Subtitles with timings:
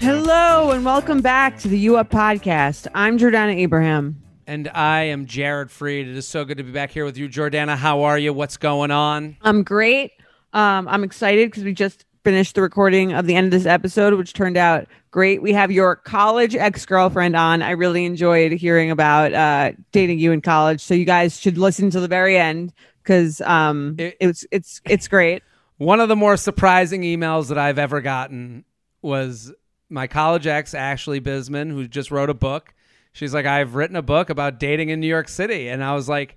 [0.00, 2.86] Hello and welcome back to the U Up podcast.
[2.94, 4.22] I'm Jordana Abraham.
[4.46, 6.02] And I am Jared Freid.
[6.02, 7.76] It is so good to be back here with you, Jordana.
[7.76, 8.32] How are you?
[8.32, 9.36] What's going on?
[9.42, 10.12] I'm great.
[10.52, 14.14] Um, I'm excited because we just finished the recording of the end of this episode,
[14.14, 15.42] which turned out great.
[15.42, 17.60] We have your college ex girlfriend on.
[17.60, 20.80] I really enjoyed hearing about uh, dating you in college.
[20.80, 25.08] So you guys should listen to the very end because um, it, it's it's it's
[25.08, 25.42] great.
[25.78, 28.64] One of the more surprising emails that I've ever gotten
[29.02, 29.52] was
[29.88, 32.74] my college ex, Ashley Bisman, who just wrote a book.
[33.12, 35.68] She's like, I've written a book about dating in New York City.
[35.68, 36.36] And I was like,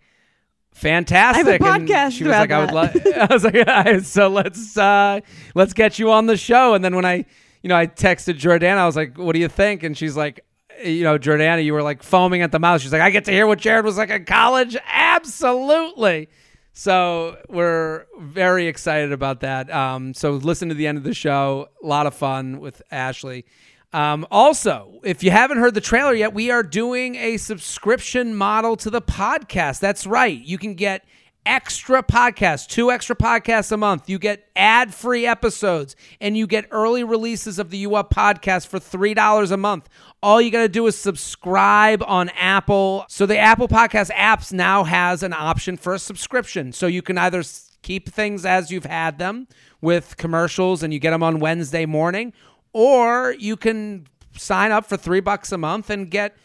[0.74, 1.62] fantastic.
[1.62, 2.60] I have a podcast and she was like, that.
[2.60, 2.96] I would love
[3.30, 5.20] I was like, so let's uh
[5.54, 6.74] let's get you on the show.
[6.74, 7.26] And then when I
[7.62, 9.84] you know, I texted Jordana, I was like, What do you think?
[9.84, 10.46] And she's like,
[10.84, 12.82] you know, Jordana, you were like foaming at the mouth.
[12.82, 14.76] She's like, I get to hear what Jared was like in college.
[14.88, 16.30] Absolutely.
[16.74, 19.72] So we're very excited about that.
[19.72, 21.70] Um, so listen to the end of the show.
[21.84, 23.46] A lot of fun with Ashley.
[23.94, 28.78] Um, also, if you haven't heard the trailer yet, we are doing a subscription model
[28.78, 29.80] to the podcast.
[29.80, 30.40] That's right.
[30.40, 31.04] You can get
[31.46, 34.10] extra podcasts, two extra podcasts a month.
[34.10, 38.68] You get ad free episodes and you get early releases of the U Up podcast
[38.68, 39.90] for $3 a month.
[40.24, 43.06] All you got to do is subscribe on Apple.
[43.08, 46.72] So the Apple Podcast apps now has an option for a subscription.
[46.74, 47.44] So you can either
[47.82, 49.48] keep things as you've had them
[49.82, 52.34] with commercials and you get them on Wednesday morning,
[52.74, 54.06] or you can
[54.38, 56.38] sign up for three bucks a month and get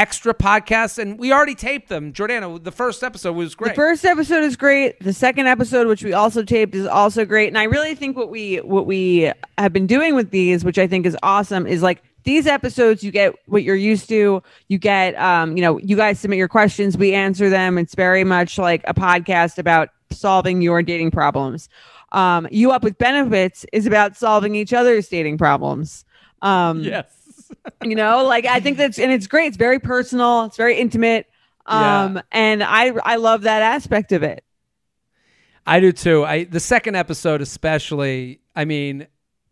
[0.00, 4.02] extra podcasts and we already taped them jordana the first episode was great The first
[4.06, 4.98] episode is great.
[5.00, 7.48] The second episode, which we also taped, is also great.
[7.48, 10.86] And I really think what we what we have been doing with these, which I
[10.86, 14.42] think is awesome, is like these episodes you get what you're used to.
[14.68, 17.76] You get um, you know, you guys submit your questions, we answer them.
[17.76, 21.68] It's very much like a podcast about solving your dating problems.
[22.12, 26.06] Um, you up with benefits is about solving each other's dating problems.
[26.40, 27.19] Um, yes
[27.82, 31.26] you know like i think that's and it's great it's very personal it's very intimate
[31.66, 32.22] um Yeah.
[32.32, 34.44] and i i love that aspect of it
[35.66, 36.24] I do too.
[36.24, 38.40] I the second episode especially.
[38.56, 39.06] I mean,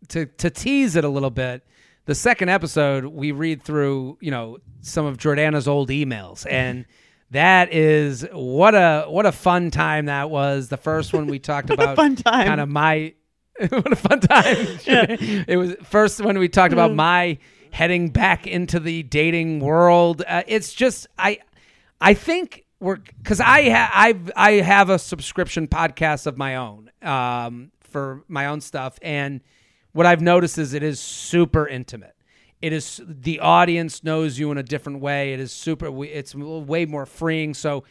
[0.09, 1.63] to to tease it a little bit.
[2.05, 6.85] The second episode, we read through, you know, some of Jordana's old emails, and
[7.29, 10.69] that is what a what a fun time that was.
[10.69, 12.47] The first one we talked about, fun time.
[12.47, 13.13] kind of my
[13.69, 14.55] what a fun time.
[14.87, 17.37] It was first when we talked about my
[17.71, 20.23] heading back into the dating world.
[20.27, 21.39] Uh, it's just I
[22.01, 27.71] I think we're because I I've I have a subscription podcast of my own um,
[27.81, 29.41] for my own stuff, and
[29.91, 32.15] what I've noticed is it is super intimate.
[32.61, 35.33] It is the audience knows you in a different way.
[35.33, 36.03] It is super.
[36.03, 37.53] It's way more freeing.
[37.53, 37.85] So,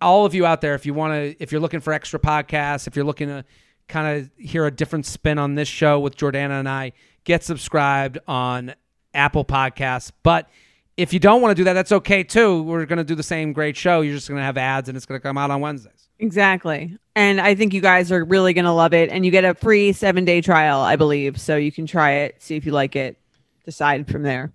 [0.00, 2.86] all of you out there, if you want to, if you're looking for extra podcasts,
[2.86, 3.44] if you're looking to
[3.88, 6.92] kind of hear a different spin on this show with Jordana and I,
[7.24, 8.74] get subscribed on
[9.14, 10.12] Apple Podcasts.
[10.22, 10.48] But
[10.96, 12.62] if you don't want to do that, that's okay too.
[12.62, 14.00] We're going to do the same great show.
[14.02, 16.08] You're just going to have ads and it's going to come out on Wednesdays.
[16.18, 19.54] exactly and i think you guys are really gonna love it and you get a
[19.54, 22.94] free seven day trial i believe so you can try it see if you like
[22.94, 23.18] it
[23.64, 24.52] decide from there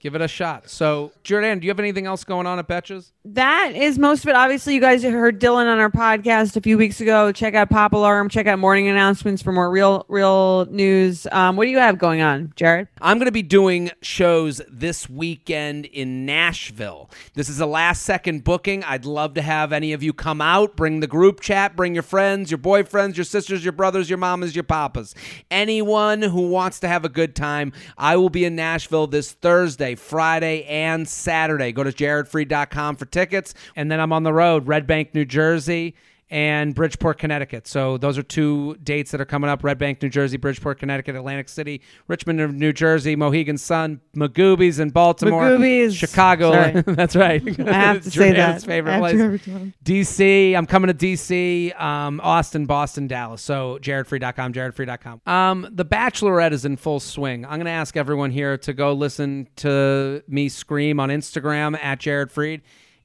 [0.00, 0.68] Give it a shot.
[0.68, 3.12] So, Jordan, do you have anything else going on at Betches?
[3.24, 4.34] That is most of it.
[4.34, 7.30] Obviously, you guys heard Dylan on our podcast a few weeks ago.
[7.30, 8.28] Check out Pop Alarm.
[8.28, 11.28] Check out Morning Announcements for more real, real news.
[11.30, 12.88] Um, what do you have going on, Jared?
[13.00, 17.10] I'm going to be doing shows this weekend in Nashville.
[17.34, 18.82] This is a last second booking.
[18.82, 22.02] I'd love to have any of you come out, bring the group chat, bring your
[22.02, 25.14] friends, your boyfriends, your sisters, your brothers, your mamas, your papas.
[25.48, 29.94] Anyone who wants to have a good time, I will be in Nashville this Thursday,
[29.94, 31.70] Friday, and Saturday.
[31.70, 33.54] Go to jaredfreid.com for tickets.
[33.76, 35.94] And then I'm on the road, Red Bank, New Jersey.
[36.30, 37.66] and Bridgeport, Connecticut.
[37.66, 41.14] So those are two dates that are coming up: Red Bank, New Jersey; Bridgeport, Connecticut;
[41.14, 45.94] Atlantic City, Richmond, New Jersey; Mohegan Sun, Magooby's in Baltimore, Magooby's.
[45.94, 46.80] Chicago.
[46.86, 47.42] That's right.
[47.68, 48.62] I have to say that.
[48.62, 49.42] favorite place.
[49.84, 50.56] DC.
[50.56, 53.42] I'm coming to DC, um, Austin, Boston, Dallas.
[53.42, 55.20] So jaredfreid.com, jaredfreid.com.
[55.26, 57.44] Um, the Bachelorette is in full swing.
[57.44, 61.98] I'm going to ask everyone here to go listen to me scream on Instagram at
[62.00, 62.62] Jared Freid.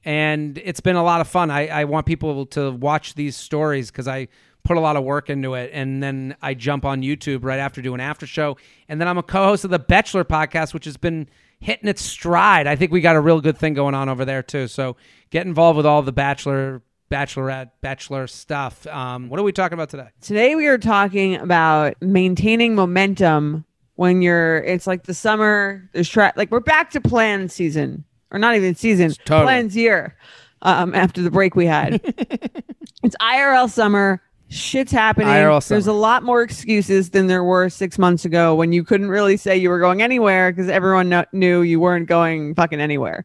[0.08, 1.50] And it's been a lot of fun.
[1.50, 4.28] I, I want people to watch these stories because I
[4.64, 5.68] put a lot of work into it.
[5.74, 8.56] And then I jump on YouTube right after doing after show.
[8.88, 11.28] And then I'm a co-host of the Bachelor podcast, which has been
[11.60, 12.66] hitting its stride.
[12.66, 14.66] I think we got a real good thing going on over there too.
[14.66, 14.96] So
[15.28, 18.86] get involved with all the Bachelor, Bachelorette, Bachelor stuff.
[18.86, 20.08] Um, what are we talking about today?
[20.22, 23.66] Today we are talking about maintaining momentum
[23.96, 28.06] when you're it's like the summer, there's tra- like we're back to plan season.
[28.30, 29.44] Or not even season, Totally.
[29.44, 30.16] plans year.
[30.62, 32.00] Um, after the break we had.
[33.02, 34.20] it's IRL summer.
[34.48, 35.28] Shit's happening.
[35.28, 39.08] IRL There's a lot more excuses than there were six months ago when you couldn't
[39.08, 43.24] really say you were going anywhere because everyone knew you weren't going fucking anywhere.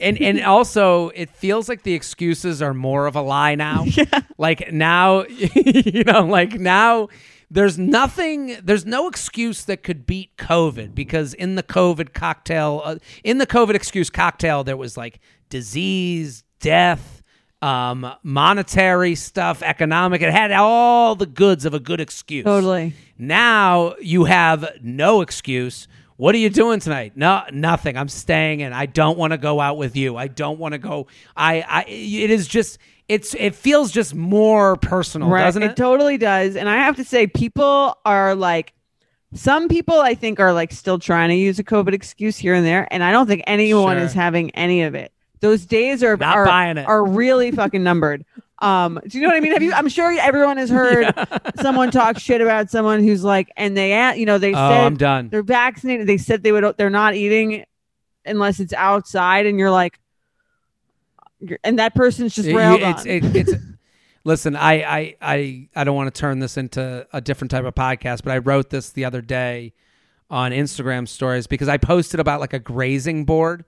[0.00, 4.04] and and also it feels like the excuses are more of a lie now Yeah.
[4.38, 7.08] like now you know like now
[7.52, 12.96] there's nothing there's no excuse that could beat covid because in the covid cocktail uh,
[13.22, 15.20] in the covid excuse cocktail there was like
[15.50, 17.22] disease death
[17.60, 22.94] um monetary stuff economic it had all the goods of a good excuse Totally.
[23.18, 25.86] now you have no excuse.
[26.16, 27.14] What are you doing tonight?
[27.16, 27.96] No, nothing.
[27.96, 28.72] I'm staying in.
[28.72, 30.16] I don't want to go out with you.
[30.16, 31.08] I don't want to go.
[31.36, 31.84] I, I.
[31.88, 32.78] It is just.
[33.12, 33.34] It's.
[33.34, 35.44] It feels just more personal, right.
[35.44, 35.76] doesn't it?
[35.76, 36.56] totally does.
[36.56, 38.72] And I have to say, people are like,
[39.34, 42.64] some people I think are like still trying to use a COVID excuse here and
[42.66, 44.04] there, and I don't think anyone Sure.
[44.04, 45.12] is having any of it.
[45.40, 46.86] Those days are Not are, buying it.
[46.86, 48.24] are really fucking numbered.
[48.60, 49.52] Um, do you know what I mean?
[49.52, 49.72] Have you?
[49.72, 51.12] I'm sure everyone has heard
[51.60, 54.96] someone talk shit about someone who's like, and they, you know, they oh, said I'm
[54.96, 55.28] done.
[55.30, 56.06] they're vaccinated.
[56.06, 56.76] They said they would.
[56.78, 57.64] They're not eating
[58.24, 59.98] unless it's outside, and you're like,
[61.64, 63.08] and that person's just railed it's, on.
[63.08, 63.52] it- it's.
[64.24, 67.74] Listen, I, I, I, I don't want to turn this into a different type of
[67.74, 69.72] podcast, but I wrote this the other day
[70.30, 73.64] on Instagram stories because I posted about like a grazing board.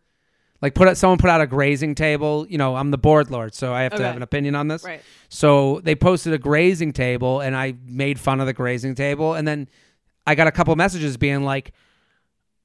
[0.62, 2.46] Like put out, someone put out a grazing table.
[2.48, 4.84] You know, I'm the board lord, so I have to have an opinion on this.
[4.84, 5.02] Right.
[5.28, 9.46] So they posted a grazing table, and I made fun of the grazing table, and
[9.46, 9.68] then
[10.26, 11.72] I got a couple messages being like,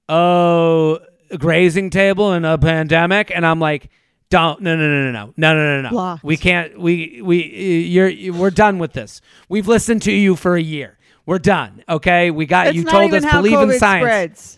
[0.07, 3.89] "Oh, a grazing table in a pandemic," and I'm like,
[4.29, 5.95] "Don't, no, no, no, no, no, no, no, no, no.
[6.23, 6.79] We can't.
[6.79, 7.43] We, we,
[7.87, 9.21] you're, we're done with this.
[9.47, 10.95] We've listened to you for a year."
[11.25, 11.83] We're done.
[11.87, 14.57] Okay, we got That's you told us believe COVID in science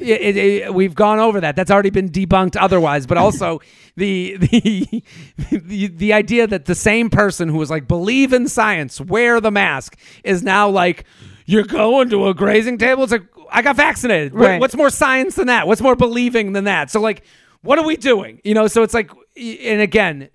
[0.00, 1.54] it, it- we've gone over that.
[1.54, 3.06] That's already been debunked otherwise.
[3.06, 3.60] But also
[3.96, 5.04] the, the
[5.52, 9.52] the the idea that the same person who was like believe in science, wear the
[9.52, 11.04] mask, is now like
[11.46, 13.04] you're going to a grazing table.
[13.04, 14.34] It's like I got vaccinated.
[14.34, 15.68] What- what's more science than that?
[15.68, 16.90] What's more believing than that?
[16.90, 17.22] So like,
[17.62, 18.40] what are we doing?
[18.44, 18.66] You know.
[18.66, 20.28] So it's like, and again,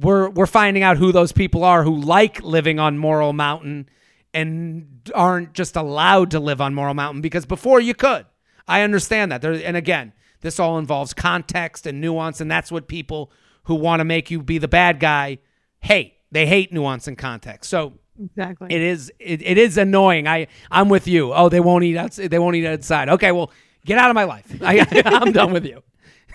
[0.00, 3.88] we're we're finding out who those people are who like living on Moral Mountain
[4.34, 8.26] and aren't just allowed to live on Moral Mountain because before you could.
[8.68, 9.42] I understand that.
[9.42, 13.32] There, and again, this all involves context and nuance, and that's what people
[13.64, 15.38] who want to make you be the bad guy
[15.80, 16.14] hate.
[16.30, 17.68] They hate nuance and context.
[17.68, 18.68] So Exactly.
[18.70, 20.28] it is it, it is annoying.
[20.28, 21.32] I I'm with you.
[21.34, 22.30] Oh, they won't eat outside.
[22.30, 23.08] They won't eat outside.
[23.08, 23.50] Okay, well,
[23.84, 24.46] get out of my life.
[24.62, 25.82] I, I'm done with you.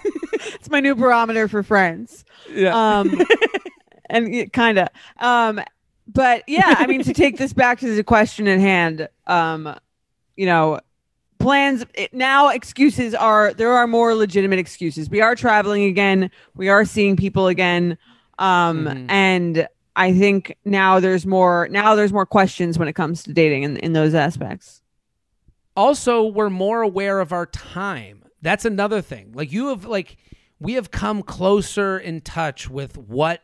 [0.33, 2.25] it's my new barometer for friends.
[2.51, 2.99] Yeah.
[2.99, 3.21] Um,
[4.09, 4.87] and kind of.
[5.19, 5.61] Um,
[6.07, 9.75] but yeah, I mean, to take this back to the question at hand, um,
[10.35, 10.79] you know,
[11.39, 15.09] plans it, now excuses are there are more legitimate excuses.
[15.09, 16.31] We are traveling again.
[16.55, 17.97] We are seeing people again.
[18.39, 19.05] Um, Mhm.
[19.09, 23.63] and I think now there's more now there's more questions when it comes to dating
[23.63, 24.81] in, in those aspects.
[25.75, 29.33] also we're more aware of our time that's another thing.
[29.33, 30.17] Like you have like
[30.59, 33.43] we have come closer in touch with what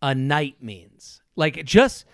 [0.00, 1.20] a night means.
[1.34, 2.04] Like just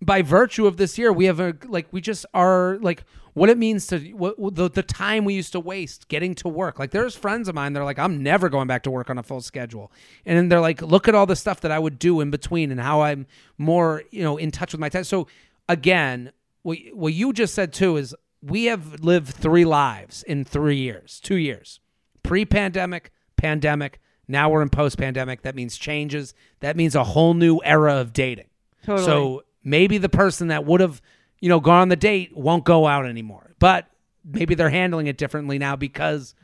[0.00, 3.58] by virtue of this year we have a like we just are like what it
[3.58, 6.78] means to what the, the time we used to waste getting to work.
[6.78, 9.18] Like there's friends of mine that are like i'm never going back to work on
[9.18, 9.90] a full schedule.
[10.24, 12.70] And then they're like look at all the stuff that i would do in between
[12.70, 13.26] and how i'm
[13.58, 15.04] more you know in touch with my time.
[15.04, 15.26] So
[15.68, 16.30] again
[16.62, 21.20] what, what you just said too is we have lived three lives in three years
[21.22, 21.80] two years
[22.22, 27.94] pre-pandemic pandemic now we're in post-pandemic that means changes that means a whole new era
[27.96, 28.48] of dating
[28.84, 29.04] Totally.
[29.04, 31.02] so maybe the person that would have,
[31.40, 33.54] you know, gone on the date won't go out anymore.
[33.58, 33.90] But
[34.24, 36.34] maybe they're handling it differently now because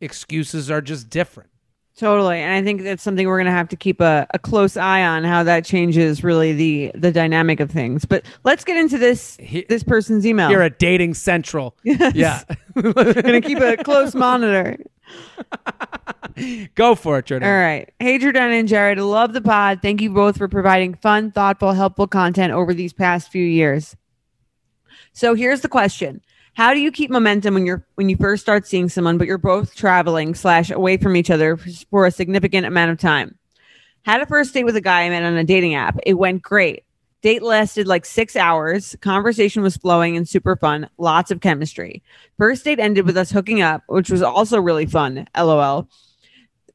[0.00, 1.50] excuses are just different.
[1.98, 2.38] Totally.
[2.38, 5.02] And I think that's something we're going to have to keep a, a close eye
[5.02, 8.04] on how that changes really the the dynamic of things.
[8.04, 10.48] But let's get into this He- this person's email.
[10.48, 11.76] You're at Dating Central.
[11.84, 12.14] Yes.
[12.14, 12.42] Yeah.
[12.80, 14.76] going to keep a close monitor.
[16.76, 17.48] Go for it, Jordan.
[17.48, 17.92] All right.
[17.98, 19.80] Hey, Jordan and Jared, love the pod.
[19.82, 23.96] Thank you both for providing fun, thoughtful, helpful content over these past few years.
[25.12, 26.20] So here's the question.
[26.58, 29.38] How do you keep momentum when you're when you first start seeing someone, but you're
[29.38, 31.56] both traveling slash away from each other
[31.88, 33.38] for a significant amount of time?
[34.02, 36.00] Had a first date with a guy I met on a dating app.
[36.04, 36.84] It went great.
[37.22, 38.96] Date lasted like six hours.
[39.00, 40.90] Conversation was flowing and super fun.
[40.98, 42.02] Lots of chemistry.
[42.38, 45.28] First date ended with us hooking up, which was also really fun.
[45.36, 45.88] LOL.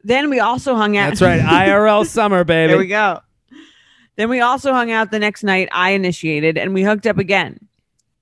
[0.01, 1.09] Then we also hung out.
[1.09, 1.41] That's right.
[1.67, 2.69] IRL summer, baby.
[2.69, 3.19] There we go.
[4.15, 5.67] Then we also hung out the next night.
[5.73, 7.67] I initiated and we hooked up again.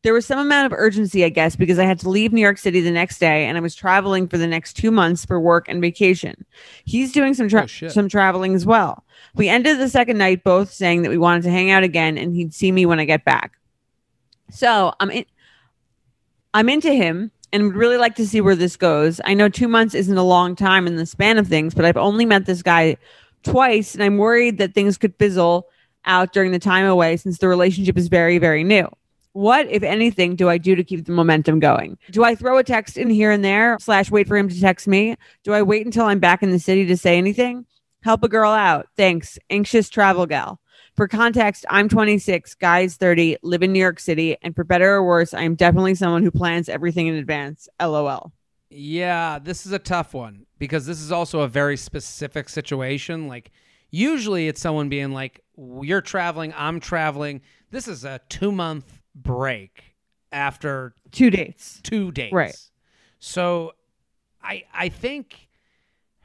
[0.04, 2.58] There was some amount of urgency, I guess, because I had to leave New York
[2.58, 5.68] City the next day and I was traveling for the next two months for work
[5.68, 6.44] and vacation.
[6.86, 9.04] He's doing some tra- Oh, some traveling as well.
[9.36, 12.36] We ended the second night both saying that we wanted to hang out again and
[12.36, 13.52] he'd see me when I get back.
[14.50, 15.26] So I'm in,
[16.56, 19.22] I'm into him and would really like to see where this goes.
[19.24, 21.98] I know two months isn't a long time in the span of things, but I've
[21.98, 22.98] only met this guy
[23.44, 25.68] twice and I'm worried that things could fizzle
[26.06, 28.90] out during the time away since the relationship is very, very new.
[29.34, 31.98] What, if anything, do I do to keep the momentum going?
[32.12, 34.88] Do I throw a text in here and there, slash wait for him to text
[34.88, 35.16] me?
[35.44, 37.66] Do I wait until I'm back in the city to say anything?
[38.04, 38.88] Help a girl out.
[38.98, 39.40] Thanks.
[39.50, 40.60] Anxious travel gal.
[40.96, 45.04] For context, I'm 26, guys 30, live in New York City, and for better or
[45.04, 47.70] worse, I am definitely someone who plans everything in advance.
[47.82, 48.34] LOL.
[48.70, 53.28] Yeah, this is a tough one because this is also a very specific situation.
[53.30, 53.52] Like,
[53.90, 57.42] usually it's someone being like, You're traveling, I'm traveling.
[57.70, 59.96] This is a two month break
[60.32, 61.80] after Two dates.
[61.84, 62.34] two dates.
[62.34, 62.56] Right.
[63.20, 63.74] So
[64.44, 65.50] I I think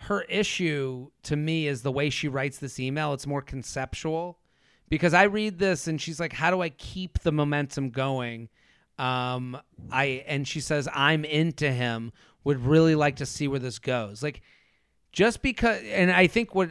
[0.01, 3.13] her issue to me is the way she writes this email.
[3.13, 4.39] It's more conceptual
[4.89, 8.49] because I read this and she's like, "How do I keep the momentum going?"
[8.99, 9.59] Um,
[9.91, 12.13] I and she says, "I'm into him.
[12.45, 14.43] Would really like to see where this goes." Like,
[15.13, 16.71] just because, and I think what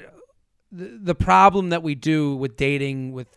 [0.71, 3.27] the, the problem that we do with dating with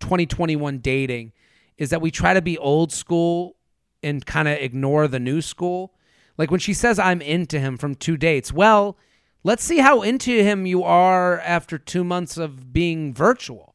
[0.00, 1.32] 2021 dating
[1.80, 3.56] is that we try to be old school
[4.02, 5.94] and kind of ignore the new school.
[6.38, 8.96] Like when she says I'm into him from two dates, well,
[9.42, 13.74] let's see how into him you are after 2 months of being virtual.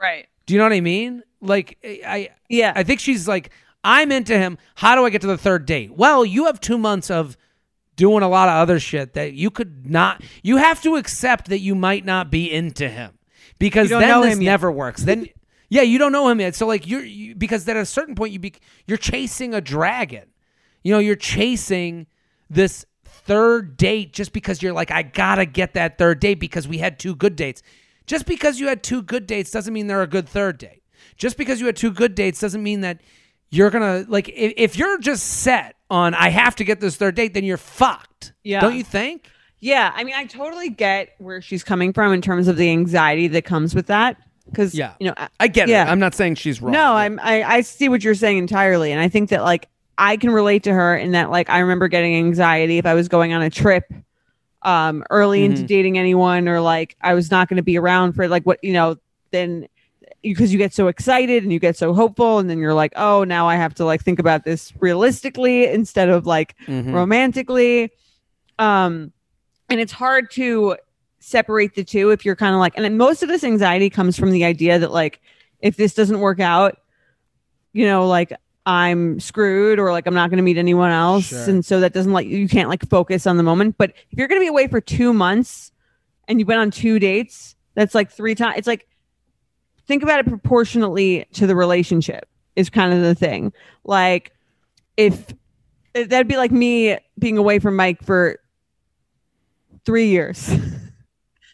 [0.00, 0.28] Right.
[0.44, 1.22] Do you know what I mean?
[1.40, 2.72] Like I Yeah.
[2.76, 3.50] I think she's like
[3.82, 4.58] I'm into him.
[4.76, 5.92] How do I get to the third date?
[5.92, 7.36] Well, you have 2 months of
[7.96, 11.60] doing a lot of other shit that you could not you have to accept that
[11.60, 13.18] you might not be into him
[13.58, 15.02] because then this never works.
[15.02, 15.28] Then
[15.68, 16.54] yeah, you don't know him yet.
[16.54, 18.54] So like you're you, because at a certain point you be
[18.86, 20.24] you're chasing a dragon.
[20.82, 22.06] You know, you're chasing
[22.48, 26.68] this third date just because you're like I got to get that third date because
[26.68, 27.62] we had two good dates.
[28.06, 30.82] Just because you had two good dates doesn't mean they're a good third date.
[31.16, 33.00] Just because you had two good dates doesn't mean that
[33.50, 37.16] you're gonna like if, if you're just set on I have to get this third
[37.16, 38.32] date, then you're fucked.
[38.44, 38.60] Yeah.
[38.60, 39.28] Don't you think?
[39.58, 43.26] Yeah, I mean, I totally get where she's coming from in terms of the anxiety
[43.28, 44.16] that comes with that.
[44.50, 44.92] Because Yeah.
[45.00, 45.86] you know, I- I get Yeah.
[45.86, 45.90] it.
[45.90, 46.72] I'm not saying she's wrong.
[46.72, 50.16] no, I'm I, I see what you're saying entirely, and I think that like I
[50.16, 53.32] can relate to her in that like I remember getting anxiety if I was going
[53.32, 53.84] on a trip,
[54.62, 55.66] um, early into Mm-hmm.
[55.66, 58.72] dating anyone, or like I was not going to be around for like what you
[58.72, 58.96] know,
[59.32, 59.66] then
[60.22, 63.24] because you get so excited and you get so hopeful, and then you're like, oh,
[63.24, 66.92] now I have to like think about this realistically instead of like Mhm.
[66.92, 67.90] romantically
[68.58, 69.12] um
[69.68, 70.76] and it's hard to
[71.26, 74.30] separate the two if you're kind of like and most of this anxiety comes from
[74.30, 75.20] the idea that like
[75.58, 76.78] if this doesn't work out
[77.72, 78.32] you know like
[78.64, 81.48] i'm screwed or like i'm not going to meet anyone else Sure.
[81.50, 84.28] and so that doesn't like you can't like focus on the moment but if you're
[84.28, 85.72] going to be away for 2 months
[86.28, 88.86] and you went on two dates that's like three times it's like
[89.88, 93.52] think about it proportionately to the relationship is kind of the thing
[93.82, 94.30] like
[94.96, 95.34] if
[95.92, 98.38] that'd be like me being away from Mike for
[99.84, 100.50] three years.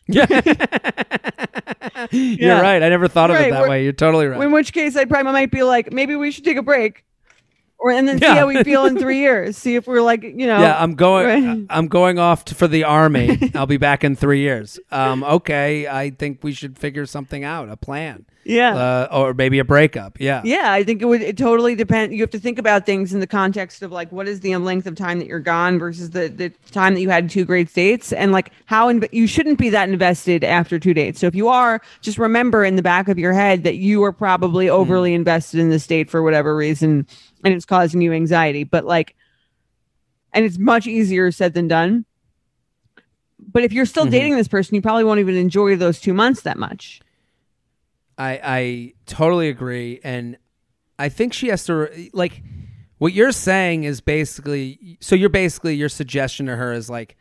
[0.09, 0.27] Yeah.
[2.11, 2.61] You're Yeah.
[2.61, 2.83] right.
[2.83, 3.85] I never thought of Right, it that we're- way.
[3.85, 4.41] You're totally right.
[4.43, 7.05] In which case, I probably might be like, maybe we should take a break,
[7.79, 9.57] or and then see how we feel in three years.
[9.57, 11.27] See if we're like, you know, yeah, I'm going.
[11.27, 11.67] right.
[11.71, 13.51] I'm going off to, for the army.
[13.55, 14.79] I'll be back in three years.
[14.91, 18.75] Um, okay, I think we should figure something out, a plan, yeah.
[18.75, 20.19] uh, or maybe a breakup.
[20.21, 22.13] Yeah, yeah, I think it would it totally depend.
[22.13, 24.87] You have to think about things in the context of like what is the length
[24.87, 28.13] of time that you're gone versus the the time that you had two great dates,
[28.13, 31.21] and like how inv- you shouldn't be that invested after two dates.
[31.21, 34.13] So if you are, just remember in the back of your head that you are
[34.13, 37.07] probably overly invested in this date for whatever reason,
[37.45, 38.65] and it's causing you anxiety.
[38.65, 39.15] But like,
[40.33, 42.05] and it's much easier said than done.
[43.53, 44.11] but if you're still Mhm.
[44.13, 47.01] dating this person, you probably won't even enjoy those two months that much.
[48.19, 50.37] I I totally agree, and
[50.99, 52.43] I think she has to like
[52.99, 54.99] what you're saying is basically.
[55.01, 57.17] So you're basically your suggestion to her is like,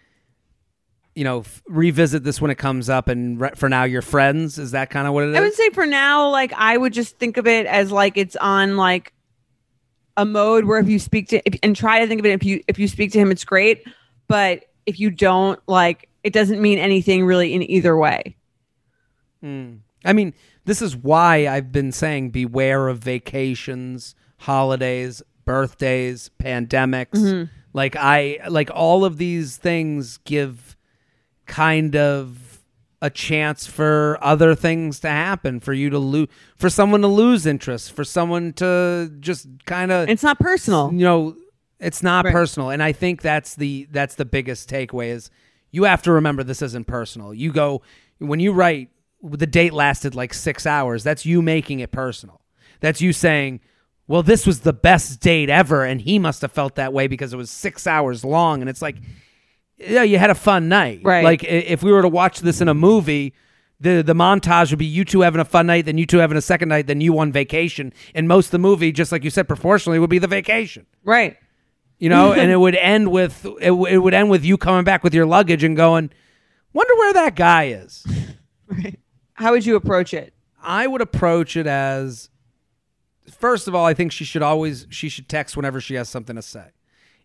[1.15, 4.59] you know, f- revisit this when it comes up, and re- for now you're friends.
[4.59, 5.37] Is that kind of what it is?
[5.37, 8.35] I would say for now, like I would just think of it as like it's
[8.35, 9.13] on like
[10.17, 12.43] a mode where if you speak to if, and try to think of it if
[12.43, 13.83] you if you speak to him, it's great,
[14.27, 18.35] but if you don't, like it doesn't mean anything really in either way.
[19.43, 19.79] Mm.
[20.05, 20.33] I mean,
[20.65, 27.11] this is why I've been saying beware of vacations, holidays, birthdays, pandemics.
[27.11, 27.51] Mm-hmm.
[27.73, 30.75] Like I like all of these things give
[31.45, 32.59] kind of
[33.01, 37.45] a chance for other things to happen, for you to lose, for someone to lose
[37.45, 40.91] interest, for someone to just kind of It's not personal.
[40.93, 41.35] you know
[41.79, 42.31] it's not Right.
[42.31, 45.31] personal and i think that's the that's the biggest takeaway is
[45.71, 47.81] you have to remember this isn't personal you go
[48.19, 48.89] when you write
[49.23, 52.41] the date lasted like six hours that's you making it personal
[52.79, 53.59] that's you saying
[54.07, 57.31] well this was the best date ever and he must have felt that way because
[57.33, 58.95] it was six hours long and it's like
[59.77, 61.23] yeah you had a fun night Right.
[61.23, 63.33] like if we were to watch this in a movie
[63.79, 66.37] the the montage would be you two having a fun night, then you two having
[66.37, 69.31] a second night, then you on vacation, and most of the movie, just like you
[69.31, 71.35] said, proportionally, would be the vacation Right.
[71.97, 74.83] you know, and it would end with it, w- it would end with you coming
[74.83, 76.11] back with your luggage and going,
[76.73, 78.05] "Wonder where that guy is."
[78.67, 78.99] Right.
[79.33, 80.33] How would you approach it?
[80.61, 82.29] I would approach it as
[83.29, 86.35] first of all, I think she should always she should text whenever she has something
[86.35, 86.67] to say.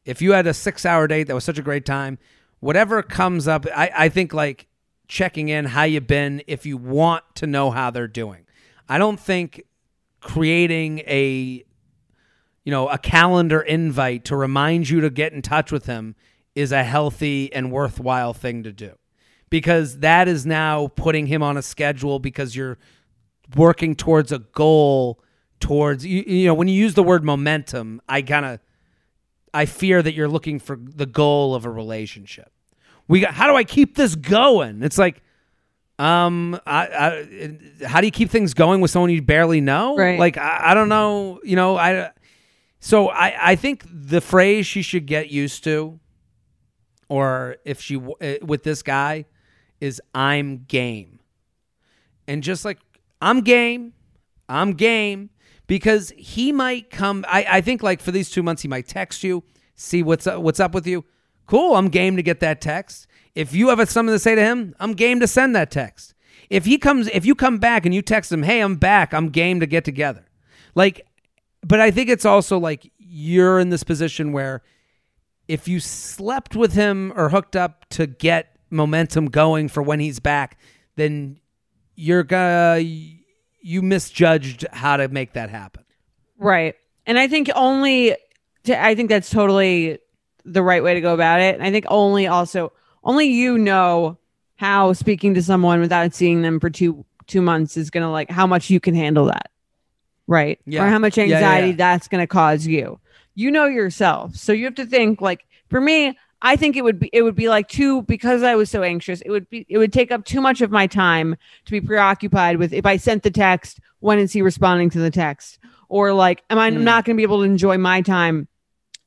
[0.05, 2.19] If you had a six hour date that was such a great time,
[2.61, 4.67] whatever comes up, I, I think like
[5.09, 8.47] checking in how you been if you want to know how they're doing.
[8.89, 9.65] I don't think
[10.21, 11.65] creating a
[12.65, 16.15] you know a calendar invite to remind you to get in touch with him
[16.55, 18.97] is a healthy and worthwhile thing to do
[19.51, 22.79] because that is now putting him on a schedule because you're
[23.55, 25.23] working towards a goal
[25.61, 28.61] towards you, you know when you use the word momentum i kind of
[29.55, 32.53] i fear that you're looking for the goal of a relationship.
[33.09, 34.83] We got how do i keep this going?
[34.83, 35.23] It's like
[35.99, 39.97] um I, I how do you keep things going with someone you barely know?
[39.97, 40.19] Right.
[40.19, 42.11] like I, I don't know you know i
[42.81, 45.99] so i i think the phrase she should get used to
[47.09, 49.25] or if she uh, with this guy
[49.81, 51.21] is i'm game.
[52.29, 52.79] And just like
[53.21, 53.93] i'm game
[54.49, 55.31] i'm game
[55.67, 59.25] because he might come i, I think like for these two months he might text
[59.25, 59.43] you
[59.75, 61.05] see what's up, what's up with you.
[61.47, 63.07] Cool i'm game to get that text.
[63.35, 66.15] If you have something to say to him i'm game to send that text.
[66.51, 69.29] If he comes if you come back and you text him hey i'm back i'm
[69.29, 70.27] game to get together.
[70.75, 71.07] Like
[71.63, 74.63] but i think it's also like you're in this position where
[75.49, 80.21] if you slept with him or hooked up to get momentum going for when he's
[80.21, 80.59] back,
[80.97, 81.39] then
[81.95, 85.85] you're gonna you misjudged how to make that happen.
[86.39, 86.75] Right.
[87.07, 88.17] And I think only
[88.65, 89.99] to, I think that's totally
[90.45, 91.55] the right way to go about it.
[91.55, 94.19] And I think only also only you know
[94.57, 98.47] how speaking to someone without seeing them for two two months is gonna like how
[98.47, 99.51] much you can handle that.
[100.27, 100.61] Right.
[100.67, 100.85] Yeah.
[100.85, 101.77] Or how much Yeah, yeah, anxiety yeah.
[101.77, 103.01] that's gonna cause you.
[103.35, 104.35] You know yourself.
[104.35, 107.35] So you have to think like for me, I think it would be it would
[107.35, 110.25] be like too because I was so anxious, it would be it would take up
[110.25, 114.21] too much of my time to be preoccupied with if I sent the text, when
[114.21, 115.59] is he responding to the text?
[115.89, 116.83] Or like, am I Mm.
[116.83, 118.47] not going to be able to enjoy my time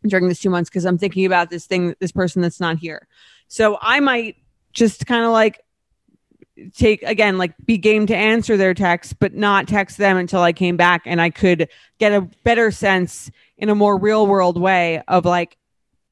[0.06, 3.08] during this two months because I'm thinking about this thing, this person that's not here.
[3.48, 4.36] So I might
[4.74, 5.62] just kind of like
[6.76, 10.52] take again, like be game to answer their text, but not text them until I
[10.52, 15.02] came back and I could get a better sense in a more real world way
[15.08, 15.56] of like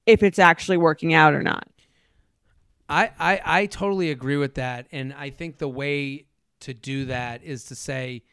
[0.07, 1.67] if it's actually working out or not.
[2.89, 6.25] I, I I totally agree with that, and I think the way
[6.61, 8.23] to do that is to say,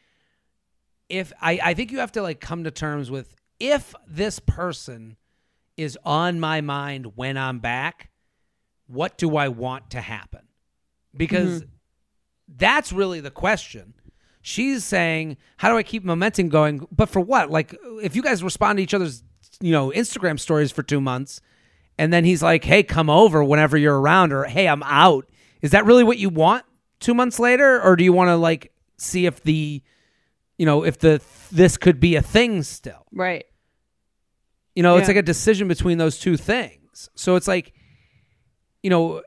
[1.09, 5.17] if I I think you have to like come to terms with if this person
[5.75, 8.09] is on my mind when I'm back,
[8.87, 10.47] what do I want to happen?
[11.15, 11.69] Because mm-hmm.
[12.57, 13.93] that's really the question.
[14.41, 17.51] She's saying, "How do I keep momentum going?" But for what?
[17.51, 19.21] Like, if you guys respond to each other's,
[19.59, 21.41] you know, Instagram stories for two months,
[21.97, 25.27] and then he's like, "Hey, come over whenever you're around," or "Hey, I'm out."
[25.61, 26.65] Is that really what you want
[26.99, 29.81] two months later, or do you want to like see if the,
[30.57, 33.05] you know, if the this could be a thing still?
[33.11, 33.45] Right.
[34.75, 37.09] You know, it's like a decision between those two things.
[37.15, 37.73] So it's like,
[38.83, 39.21] you know,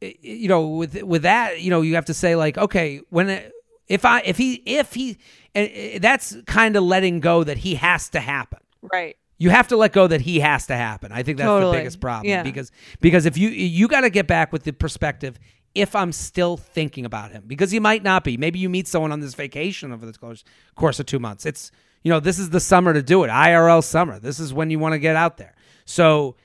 [0.00, 3.52] you know, with with that, you know, you have to say like, okay, when it,
[3.86, 5.18] if I if he if he,
[5.54, 8.58] and that's kind of letting go that he has to happen.
[8.82, 9.16] Right.
[9.40, 11.10] You have to let go that he has to happen.
[11.10, 11.72] I think that's Totally.
[11.72, 12.44] the biggest problem Yeah.
[12.44, 15.38] because because if you you got to get back with the perspective
[15.74, 18.36] if I'm still thinking about him because you might not be.
[18.36, 20.44] Maybe you meet someone on this vacation over the course
[20.76, 21.46] course of 2 months.
[21.46, 21.72] It's
[22.02, 23.28] you know, this is the summer to do it.
[23.28, 24.18] IRL summer.
[24.18, 25.54] This is when you want to get out there.
[25.84, 26.36] So,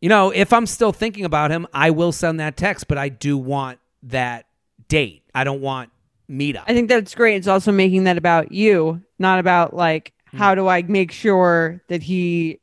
[0.00, 3.08] you know, if I'm still thinking about him, I will send that text, but I
[3.08, 4.46] do want that
[4.88, 5.22] date.
[5.34, 5.90] I don't want
[6.28, 6.64] meetup.
[6.66, 7.36] I think that's great.
[7.36, 10.38] It's also making that about you, not about like Hmm.
[10.38, 12.60] how do I make sure that he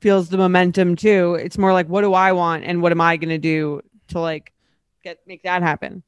[0.00, 1.34] feels the momentum too.
[1.34, 4.20] It's more like what do I want and what am I going to do to
[4.20, 4.52] like
[5.02, 6.02] get make that happen.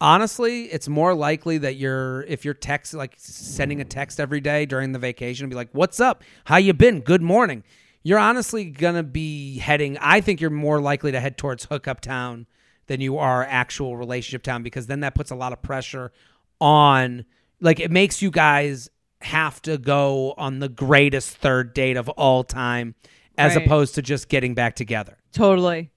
[0.00, 4.66] honestly, it's more likely that you're if you're text like sending a text every day
[4.66, 6.22] during the vacation and be like, "What's up?
[6.44, 7.00] How you been?
[7.00, 7.64] Good morning."
[8.02, 9.98] You're honestly gonna be heading.
[10.00, 12.46] I think you're more likely to head towards hookup town
[12.86, 16.12] than you are actual relationship town because then that puts a lot of pressure
[16.60, 17.24] on.
[17.60, 18.90] Like it makes you guys
[19.26, 22.94] have to go on the greatest third date of all time,
[23.38, 23.64] as Right.
[23.66, 25.16] opposed to just getting back together.
[25.32, 25.90] Totally.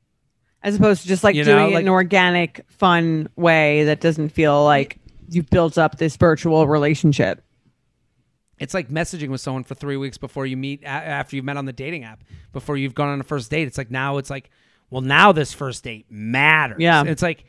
[0.61, 3.85] As opposed to just like You know, doing it like- in an organic, fun way
[3.85, 4.97] that doesn't feel like
[5.29, 7.43] you've built up this virtual relationship.
[8.57, 11.65] It's like messaging with someone for three weeks before you meet after you've met on
[11.65, 13.67] the dating app before you've gone on a first date.
[13.67, 14.49] It's like now it's like,
[14.89, 16.77] well, now this first date matters.
[16.79, 17.03] Yeah.
[17.05, 17.45] It's like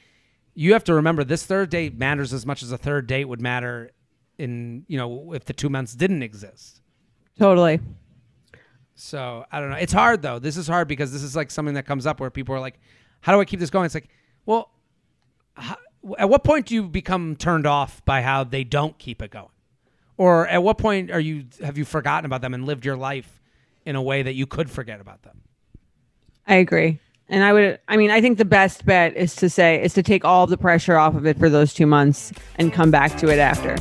[0.55, 3.41] you have to remember this third date matters as much as a third date would
[3.41, 3.91] matter
[4.41, 6.81] in you know if the two months didn't exist.
[7.39, 7.81] Totally.
[8.95, 9.77] So I don't know.
[9.77, 10.39] It's hard though.
[10.39, 12.81] This is hard because this is like something that comes up where people are like,
[13.21, 14.09] "How do I keep this going?" It's like,
[14.47, 14.71] well,
[15.55, 15.77] how,
[16.19, 19.55] at what point do you become turned off by how they don't keep it going,
[20.17, 23.41] or at what point are you have you forgotten about them and lived your life
[23.87, 25.41] in a way that you could forget about them?
[26.47, 26.99] I agree.
[27.31, 30.03] And I would, I mean, I think the best bet is to say, is to
[30.03, 33.29] take all the pressure off of it for those two months and come back to
[33.29, 33.77] it after.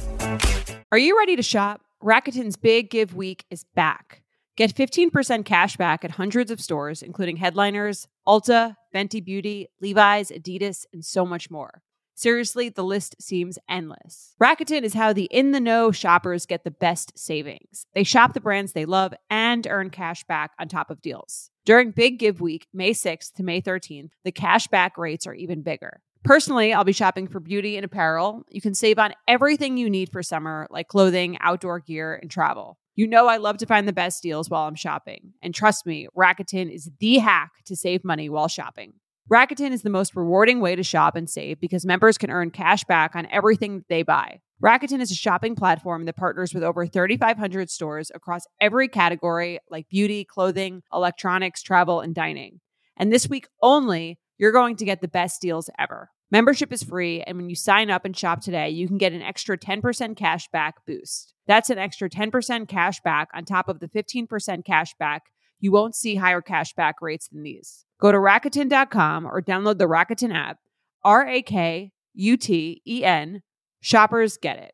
[0.91, 1.82] Are you ready to shop?
[2.04, 4.23] Rakuten's Big Give Week is back.
[4.58, 10.88] Get 15% cash back at hundreds of stores, including Headliners, Ulta, Fenty Beauty, Levi's, Adidas,
[10.91, 11.84] and so much more.
[12.15, 14.34] Seriously, the list seems endless.
[14.41, 17.86] Rakuten is how the in the know shoppers get the best savings.
[17.93, 21.52] They shop the brands they love and earn cash back on top of deals.
[21.65, 25.62] During Big Give Week, May 6th to May 13th, the cash back rates are even
[25.62, 26.02] bigger.
[26.23, 28.43] Personally, I'll be shopping for beauty and apparel.
[28.49, 32.77] You can save on everything you need for summer, like clothing, outdoor gear, and travel.
[32.95, 35.34] You know, I love to find the best deals while I'm shopping.
[35.41, 38.93] And trust me, Rakuten is the hack to save money while shopping.
[39.32, 42.84] Rakuten is the most rewarding way to shop and save because members can earn cash
[42.84, 44.41] back on everything that they buy.
[44.62, 49.88] Rakuten is a shopping platform that partners with over 3,500 stores across every category like
[49.88, 52.60] beauty, clothing, electronics, travel, and dining.
[52.97, 56.10] And this week only, you're going to get the best deals ever.
[56.32, 59.21] Membership is free, and when you sign up and shop today, you can get an
[59.21, 61.34] extra 10% cash back boost.
[61.45, 65.23] That's an extra 10% cash back on top of the 15% cash back.
[65.60, 67.86] You won't see higher cash back rates than these.
[67.99, 70.58] Go to Rakuten.com or download the Rakuten app.
[71.04, 73.41] R A K U T E N.
[73.82, 74.73] Shoppers get it.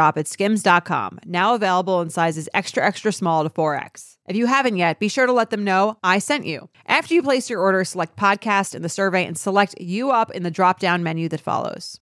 [0.00, 4.16] at skims.com, now available in sizes extra, extra small to 4X.
[4.26, 6.68] If you haven't yet, be sure to let them know I sent you.
[6.86, 10.42] After you place your order, select podcast in the survey and select you up in
[10.42, 12.00] the drop down menu that follows.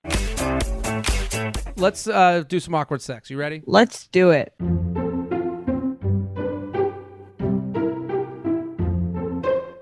[1.76, 3.30] Let's uh, do some awkward sex.
[3.30, 3.62] You ready?
[3.66, 4.52] Let's do it.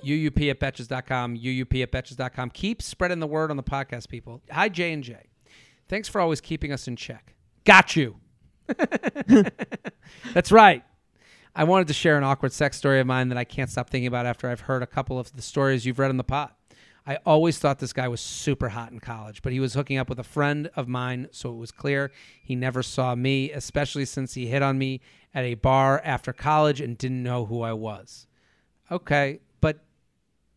[0.06, 2.50] UUP at Betches.com, UUP at Betches.com.
[2.50, 4.40] Keep spreading the word on the podcast, people.
[4.50, 5.16] Hi, J&J.
[5.88, 7.35] Thanks for always keeping us in check.
[7.66, 8.16] Got you.
[10.32, 10.82] That's right.
[11.54, 14.06] I wanted to share an awkward sex story of mine that I can't stop thinking
[14.06, 16.56] about after I've heard a couple of the stories you've read in the pot.
[17.06, 20.08] I always thought this guy was super hot in college, but he was hooking up
[20.08, 22.10] with a friend of mine, so it was clear
[22.42, 25.00] he never saw me, especially since he hit on me
[25.32, 28.26] at a bar after college and didn't know who I was.
[28.90, 29.84] Okay, but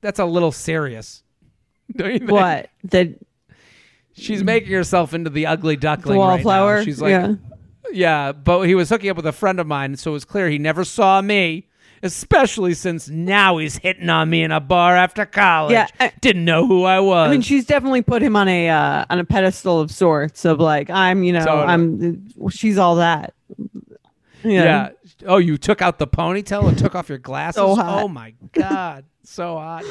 [0.01, 1.23] that's a little serious.
[1.95, 2.31] Don't you think?
[2.31, 2.69] What?
[2.83, 3.15] The
[4.19, 6.15] She's making herself into the ugly duckling.
[6.19, 6.33] the right now.
[6.35, 6.83] wallflower?
[6.83, 7.33] She's like, yeah.
[7.91, 10.49] yeah, but he was hooking up with a friend of mine, so it was clear
[10.49, 11.67] he never saw me,
[12.03, 15.73] especially since now he's hitting on me in a bar after college.
[15.73, 17.27] Yeah, I- Didn't know who I was.
[17.27, 20.45] I mean, she's definitely put him on a uh, on a pedestal of sorts.
[20.45, 21.67] Of like, I'm, you know, Totally.
[21.67, 22.49] I'm.
[22.49, 23.33] She's all that.
[24.43, 24.63] Yeah.
[24.63, 24.89] yeah.
[25.25, 27.55] Oh, you took out the ponytail and took off your glasses?
[27.57, 27.75] So.
[27.77, 29.83] Oh my god, so hot.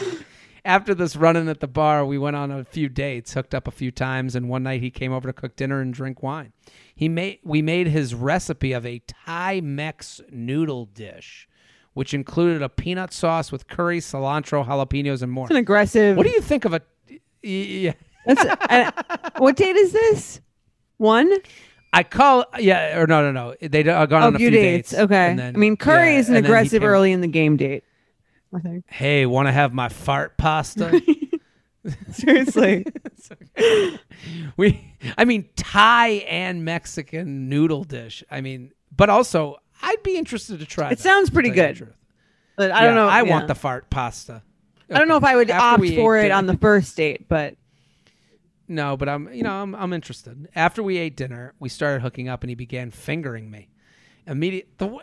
[0.68, 3.70] After this run-in at the bar, we went on a few dates, hooked up a
[3.70, 6.52] few times, and one night he came over to cook dinner and drink wine.
[6.94, 11.48] He made we made his recipe of a Thai Mex noodle dish,
[11.94, 15.46] which included a peanut sauce with curry, cilantro, jalapenos, and more.
[15.46, 16.18] It's an aggressive.
[16.18, 16.82] What do you think of a?
[17.42, 17.94] Yeah,
[18.26, 18.90] That's, uh,
[19.38, 20.42] what date is this?
[20.98, 21.32] One.
[21.94, 24.90] I call yeah or no no no they are gone Oh, on a few dates.
[24.90, 25.00] dates.
[25.04, 25.30] Okay.
[25.30, 27.26] and then- I mean, Curry yeah, is an and then he aggressive early in the
[27.26, 27.84] game date.
[28.54, 28.84] I think.
[28.88, 31.00] Hey, want to have my fart pasta?
[32.12, 32.84] Seriously.
[34.56, 38.24] we, I mean, Thai and Mexican noodle dish.
[38.30, 40.86] I mean, but also I'd be interested to try.
[40.88, 41.94] It that, sounds pretty tell you the good.
[42.56, 43.08] But I Yeah, don't know.
[43.08, 43.30] I yeah.
[43.30, 44.42] want the fart pasta.
[44.90, 47.28] I don't know if I would After opt for it dinner- on the first date,
[47.28, 47.54] but
[48.70, 50.48] No, but I'm, you know, I'm, I'm interested.
[50.54, 53.68] After we ate dinner, we started hooking up, and he began fingering me.
[54.26, 54.98] Immediate, the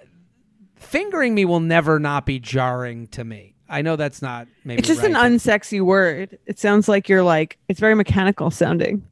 [0.85, 3.55] fingering me will never not be jarring to me.
[3.67, 4.79] I know that's not maybe.
[4.79, 6.37] it's just right, an unsexy word.
[6.45, 9.07] It sounds like you're like it's very mechanical sounding.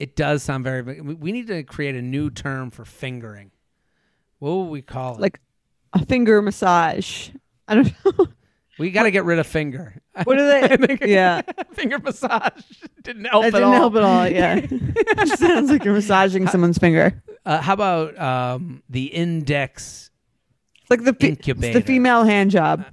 [0.00, 0.82] It does sound very.
[0.82, 3.52] we- We need to create a new term for fingering.
[4.40, 5.20] What would we call it?
[5.20, 5.40] Like
[5.92, 7.30] a finger massage.
[7.68, 8.26] I don't know.
[8.78, 10.02] we got to get rid of finger.
[10.24, 10.98] What are they?
[11.06, 11.42] yeah.
[11.74, 12.60] finger massage
[13.02, 13.72] didn't help That at didn't all.
[13.74, 14.28] help at all.
[14.28, 14.56] Yeah.
[14.56, 17.22] it just sounds like you're massaging someone's finger.
[17.46, 20.10] Uh, how about um, the index,
[20.84, 21.78] It's like the Incubator.
[21.80, 22.84] the female hand job.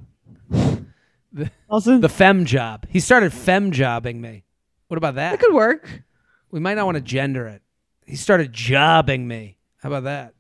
[0.50, 2.86] the, Also, the fem job?
[2.90, 4.44] He started fem jobbing me.
[4.88, 5.32] What about that?
[5.32, 6.04] that could work.
[6.52, 7.62] We might not want to gender it.
[8.06, 9.58] He started jobbing me.
[9.78, 10.34] How about that?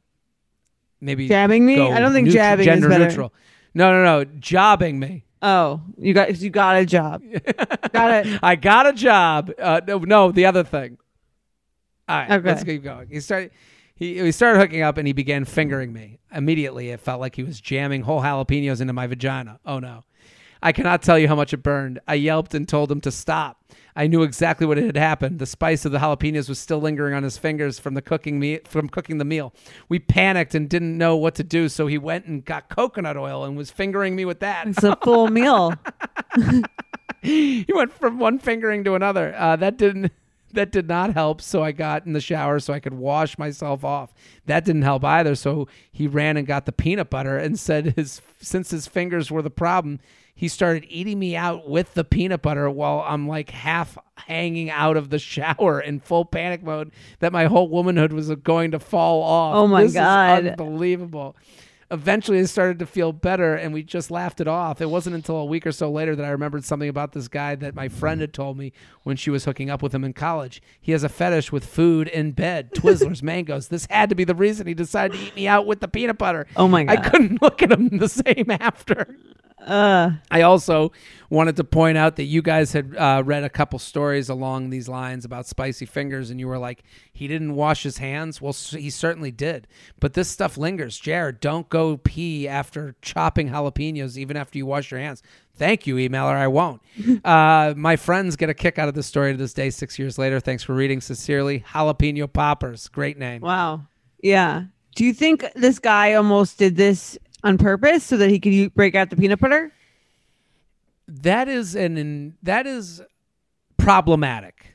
[1.00, 1.80] Maybe Jabbing me?
[1.80, 3.06] I don't think neutral- jabbing gender is better.
[3.10, 3.34] neutral.
[3.74, 5.26] No, no, no, jobbing me.
[5.42, 7.24] Oh, you got you got a job.
[7.94, 8.40] got it.
[8.44, 9.52] I got a job.
[9.58, 10.98] Uh, no, no, the other thing.
[12.08, 12.48] All right, Okay.
[12.48, 13.08] let's keep going.
[13.10, 13.52] He started.
[14.02, 16.18] He, he started hooking up and he began fingering me.
[16.32, 19.60] Immediately, it felt like he was jamming whole jalapenos into my vagina.
[19.64, 20.06] Oh no.
[20.64, 22.00] I cannot tell you how much it burned.
[22.08, 23.64] I yelped and told him to stop.
[23.96, 25.38] I knew exactly what had happened.
[25.38, 28.62] The spice of the jalapenos was still lingering on his fingers from the cooking me
[28.66, 29.54] from cooking the meal.
[29.88, 33.44] We panicked and didn't know what to do, so he went and got coconut oil
[33.44, 34.66] and was fingering me with that.
[34.68, 35.76] It's a full meal.
[37.22, 39.36] he went from one fingering to another.
[39.38, 40.12] Uh, that didn't
[40.54, 41.42] that did not help.
[41.42, 44.14] So I got in the shower so I could wash myself off.
[44.46, 45.36] That didn't help either.
[45.36, 49.42] So he ran and got the peanut butter and said his since his fingers were
[49.42, 50.00] the problem,
[50.34, 54.98] he started eating me out with the peanut butter while I'm like half hanging out
[54.98, 59.22] of the shower in full panic mode that my whole womanhood was going to fall
[59.24, 59.56] off.
[59.56, 60.48] Oh my This is God.
[60.48, 61.36] unbelievable.
[61.91, 64.80] Eventually, it started to feel better, and we just laughed it off.
[64.80, 67.56] It wasn't until a week or so later that I remembered something about this guy
[67.56, 68.71] that my friend had told me
[69.04, 70.62] when she was hooking up with him in college.
[70.80, 73.67] He has a fetish with food in bed, Twizzlers, mangoes.
[73.67, 76.17] This had to be the reason he decided to eat me out with the peanut
[76.17, 76.47] butter.
[76.56, 76.97] Oh my god.
[76.97, 79.17] I couldn't look at him the same after.
[79.65, 80.91] Uh, I also
[81.30, 84.89] wanted to point out that you guys had uh, read a couple stories along these
[84.89, 88.41] lines about spicy fingers, and you were like, he didn't wash his hands.
[88.41, 89.67] Well, he certainly did.
[90.00, 91.00] But this stuff lingers.
[91.00, 95.21] Jared, don't go pee after chopping jalapenos, even after you wash your hands.
[95.56, 96.36] Thank you, emailer.
[96.36, 96.82] I won't.
[97.26, 100.17] uh, my friends get a kick out of the story to this day, six years
[100.17, 100.39] later.
[100.39, 101.02] Thanks for reading.
[101.02, 102.88] Sincerely, Jalapeno Poppers.
[102.88, 103.41] Great name.
[103.41, 103.82] wow.
[104.24, 104.65] Yeah.
[104.95, 108.95] Do you think this guy almost did this on purpose so that he could break
[108.95, 109.71] out the peanut butter?
[111.08, 113.01] that is an, an that is
[113.77, 114.67] problematic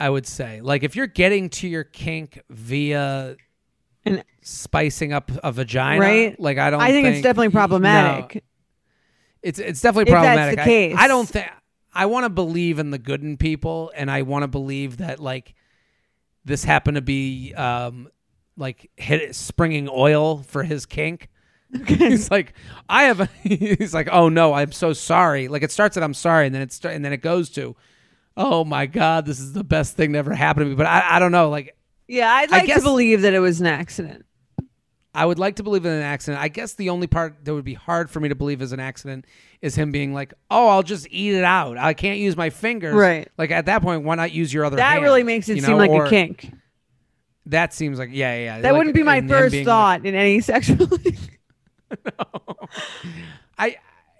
[0.00, 3.36] i would say like if you're getting to your kink via
[4.06, 6.40] And spicing up a vagina Right.
[6.40, 7.52] like i don't I think, it's definitely no.
[7.52, 8.44] problematic.
[9.42, 10.94] it's it's definitely If that's problematic the I- case.
[10.98, 11.46] I, don't think
[11.92, 15.20] i want to believe in the good in people and i want to believe that
[15.20, 15.54] like
[16.44, 18.08] this happened to be um
[18.56, 21.28] like hit springing oil for his kink
[21.86, 22.52] he's like
[22.88, 26.14] i have a, he's like oh no i'm so sorry like it starts at i'm
[26.14, 27.74] sorry and then it's and then it goes to
[28.36, 31.16] oh my god this is the best thing that ever happened to me but i,
[31.16, 31.74] I don't know like
[32.08, 34.26] Yeah, I'd I like guess- to believe that it was an accident.
[35.14, 36.42] I would like to believe in an accident.
[36.42, 38.80] I guess the only part that would be hard for me to believe is an
[38.80, 39.26] accident
[39.60, 41.76] is him being like, "Oh, I'll just eat it out.
[41.76, 43.28] I can't use my fingers." Right.
[43.36, 44.76] Like at that point, why not use your other?
[44.76, 45.76] That hand, really makes it you seem know?
[45.76, 46.50] like Or a kink.
[47.44, 48.44] That seems like yeah, yeah.
[48.44, 48.60] yeah.
[48.62, 50.88] That Like, wouldn't be my first thought in any sexual.
[52.04, 52.70] Like,
[53.58, 53.76] I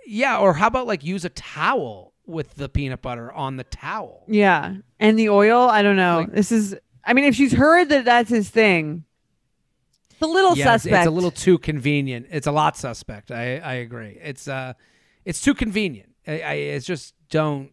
[0.07, 4.25] yeah, or how about like use a towel with the peanut butter on the towel?
[4.29, 5.69] yeah, and the oil.
[5.69, 6.19] I don't know.
[6.21, 6.77] Like- this is.
[7.05, 9.05] I mean, if she's heard that that's his thing,
[10.11, 11.03] it's a little yeah, it's, suspect.
[11.03, 12.27] it's a little too convenient.
[12.31, 13.31] It's a lot suspect.
[13.33, 14.19] I I agree.
[14.23, 14.75] It's uh,
[15.25, 16.15] it's too convenient.
[16.27, 17.73] I, I it's just don't.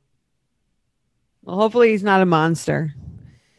[1.43, 2.95] Well, hopefully he's not a monster.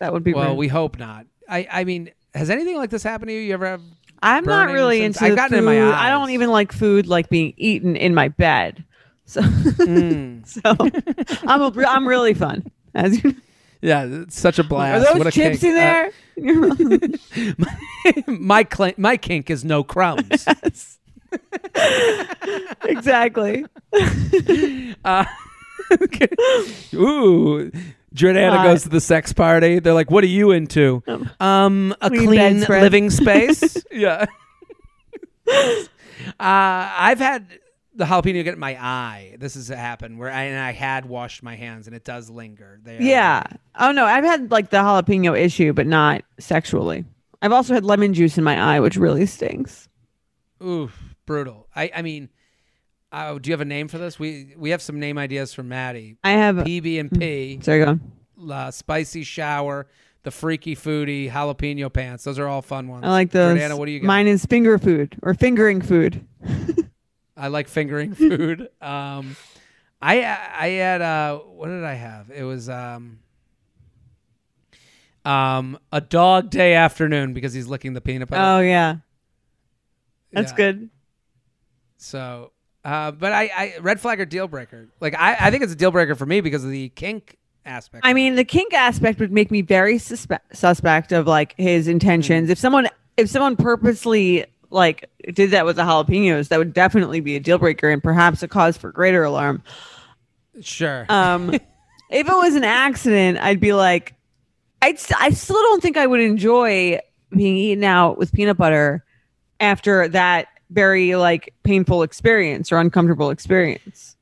[0.00, 0.35] That would be.
[0.35, 0.59] Well, rude.
[0.59, 1.26] we hope not.
[1.48, 3.40] I I mean, has anything like this happened to you?
[3.40, 3.83] You ever have?
[4.22, 5.24] I'm not really into.
[5.24, 5.94] I've gotten it in my food.
[5.94, 8.85] I don't even like food like being eaten in my bed.
[9.24, 10.46] So, Mm.
[10.46, 10.61] so
[11.46, 12.64] I'm a, I'm really fun.
[12.94, 13.35] As you
[13.80, 15.06] Yeah, it's such a blast.
[15.06, 17.09] are those What chips in Uh, there?
[18.26, 20.44] my cl- my kink is no crumbs.
[20.46, 20.98] Yes.
[22.85, 23.64] exactly.
[25.04, 25.24] Uh,
[26.94, 27.70] ooh,
[28.14, 28.64] Jordana Hot.
[28.64, 29.79] goes to the sex party.
[29.79, 31.03] They're like, "What are you into?"
[31.38, 33.77] Um, a Clean clean living space.
[33.90, 34.27] yeah.
[35.49, 35.64] uh,
[36.38, 37.46] I've had
[37.94, 39.37] the jalapeno get in my eye.
[39.38, 42.81] This has happened where I, and I had washed my hands, and it does linger.
[42.83, 43.44] They Yeah.
[43.79, 47.05] Oh no, I've had like the jalapeno issue, but not sexually.
[47.42, 49.88] I've also had lemon juice in my eye, which really stings.
[50.62, 51.68] Oof, brutal.
[51.75, 52.29] I, I mean,
[53.12, 54.18] uh, do you have a name for this?
[54.18, 56.16] We we have some name ideas for Maddie.
[56.25, 56.57] I have.
[56.57, 58.51] PB and P, Sorry, go on.
[58.53, 59.87] uh, spicy shower,
[60.23, 62.25] the freaky foodie, jalapeno pants.
[62.25, 63.05] Those are all fun ones.
[63.05, 63.59] I like those.
[63.59, 64.07] Jordana, what do you got?
[64.07, 66.25] Mine is finger food or fingering food.
[67.37, 68.68] I like fingering food.
[68.83, 69.35] um,
[70.03, 72.31] I I had uh, what did I have?
[72.31, 73.18] It was um,
[75.25, 78.42] um, a dog day afternoon because he's licking the peanut butter.
[78.42, 78.96] Oh yeah,
[80.33, 80.57] that's Yeah.
[80.57, 80.90] good.
[81.99, 82.53] So,
[82.85, 84.88] uh, but I, I red flag or deal breaker.
[85.01, 88.05] Like I, I think it's a deal breaker for me because of the kink aspect.
[88.07, 92.49] I mean, the kink aspect would make me very suspe- suspect of like his intentions.
[92.49, 92.53] Hmm.
[92.53, 97.37] If someone if someone purposely like did that with the jalapenos, that would definitely be
[97.37, 99.62] a deal breaker and perhaps a cause for greater alarm.
[100.61, 101.07] sure.
[101.09, 101.51] Um,
[102.11, 104.14] if it was an accident, I'd be like,
[104.83, 109.05] st- I still don't think I would enjoy being eaten out with peanut butter
[109.59, 114.16] after that very like painful experience or uncomfortable experience.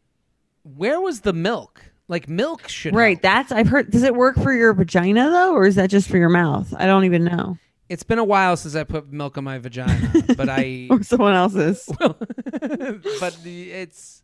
[0.76, 1.82] Where was the milk?
[2.08, 3.16] Like milk should Right.
[3.16, 3.22] help.
[3.22, 3.90] That's I've heard.
[3.90, 6.72] Does it work for your vagina though, or is that just for your mouth?
[6.76, 7.58] I don't even know.
[7.88, 11.34] It's been a while since I put milk on my vagina, but I Or someone
[11.34, 11.87] else's.
[12.00, 14.22] but the it's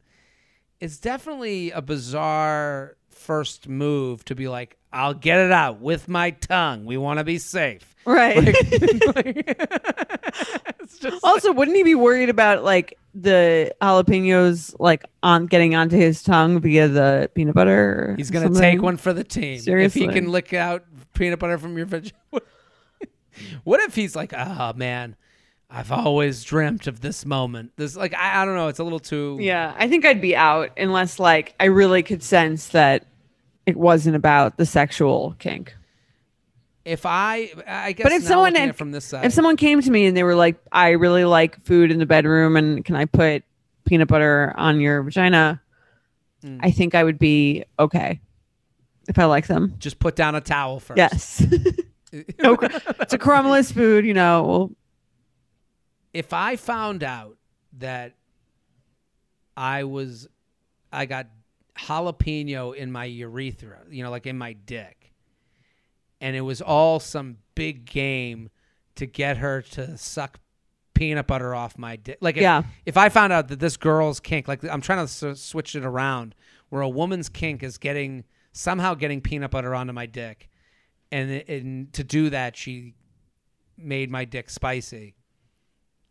[0.81, 6.31] it's definitely a bizarre first move to be like, I'll get it out with my
[6.31, 6.85] tongue.
[6.85, 7.97] We want to be safe.
[8.07, 8.55] Right.
[11.01, 16.23] Just also, wouldn't he be worried about like the jalapenos like on getting onto his
[16.23, 18.15] tongue via the peanut butter?
[18.17, 18.63] He's gonna something?
[18.63, 19.59] take one for the team.
[19.59, 20.05] Seriously.
[20.05, 22.15] If he can lick out peanut butter from your vagina.
[23.65, 25.17] what if he's like, oh man,
[25.69, 27.73] I've always dreamt of this moment.
[27.77, 30.37] This like I, I don't know, it's a little too Yeah, I think I'd be
[30.37, 33.07] out unless like I really could sense that
[33.67, 35.75] it wasn't about the sexual kink.
[36.85, 39.91] if I I guess But if someone had- from this side If someone came to
[39.91, 43.07] me and they were like, "I really like food in the bedroom, and can I
[43.07, 43.43] put
[43.87, 45.63] peanut butter on your vagina?"
[46.43, 46.61] Mm.
[46.63, 48.21] I think I would be okay
[49.09, 49.75] if I like them.
[49.79, 50.99] just put down a towel first.
[50.99, 51.41] Yes,
[52.43, 52.59] no,
[53.01, 54.71] it's a crumbless food, you know.
[56.13, 57.39] If I found out
[57.79, 58.13] that
[59.57, 60.29] I was
[60.93, 61.29] I got
[61.79, 65.13] jalapeno in my urethra, you know, like in my dick,
[66.21, 68.51] and it was all some big game
[68.97, 70.39] to get her to suck
[70.95, 72.19] peanut butter off my dick.
[72.21, 72.63] Like, if, Yeah.
[72.87, 75.85] if I found out that this girl's kink, like I'm trying to s- switch it
[75.85, 76.35] around,
[76.69, 80.49] where a woman's kink is getting somehow getting peanut butter onto my dick,
[81.11, 82.95] and, and to do that, she
[83.77, 85.17] made my dick spicy.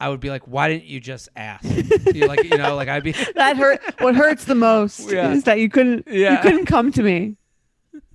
[0.03, 1.63] I would be like, why didn't you just ask?
[2.13, 3.81] you like, you know, like I'd be, that hurt.
[3.99, 5.31] what hurts the most Yeah.
[5.31, 6.07] is that you couldn't.
[6.09, 6.33] Yeah.
[6.35, 7.37] You couldn't come to me.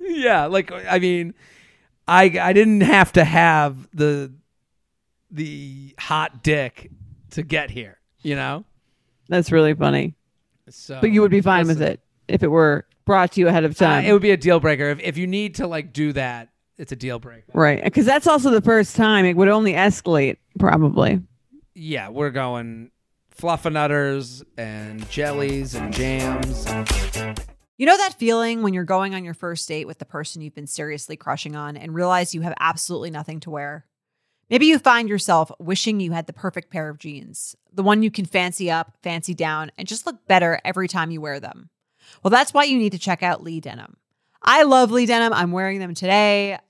[0.01, 1.33] yeah, like I mean,
[2.07, 4.33] I I didn't have to have the
[5.31, 6.91] the hot dick
[7.31, 8.65] to get here, you know.
[9.29, 10.15] That's really funny.
[10.71, 13.65] So, But you would be fine with it if it were brought to you ahead
[13.65, 14.05] of uh, time.
[14.05, 16.49] it would be a deal breaker if if you need to like do that.
[16.79, 17.51] It's a deal breaker.
[17.55, 17.83] right.
[17.83, 19.25] Because that's also the first time.
[19.25, 21.21] It would only escalate, probably.
[21.81, 22.91] Yeah, we're going
[23.41, 26.67] fluffernutters and jellies and jams.
[27.77, 30.57] You know that feeling when you're going on your first date with the person you've
[30.57, 33.87] been seriously crushing on and realize you have absolutely nothing to wear?
[34.51, 38.11] Maybe you find yourself wishing you had the perfect pair of jeans, the one you
[38.11, 41.71] can fancy up, fancy down, and just look better every time you wear them.
[42.25, 43.99] Well, that's why you need to check out Lee Denim.
[44.43, 45.33] I love Lee Denim.
[45.33, 46.59] I'm wearing them today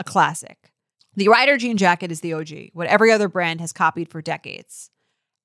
[0.00, 0.72] a classic.
[1.14, 4.90] The Rider jean jacket is the OG, what every other brand has copied for decades.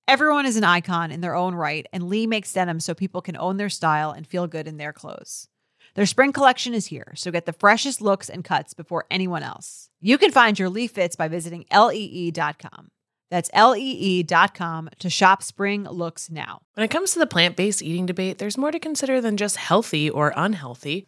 [0.08, 3.36] Everyone is an icon in their own right, and Lee makes denim so people can
[3.36, 5.50] own their style and feel good in their clothes.
[5.96, 9.90] Their spring collection is here, so get the freshest looks and cuts before anyone else.
[10.00, 12.92] You can find your Lee fits by visiting lee.com.
[13.30, 16.62] That's lee.com to shop spring looks now.
[16.76, 19.58] When it comes to the plant based eating debate, there's more to consider than just
[19.58, 21.08] healthy or unhealthy.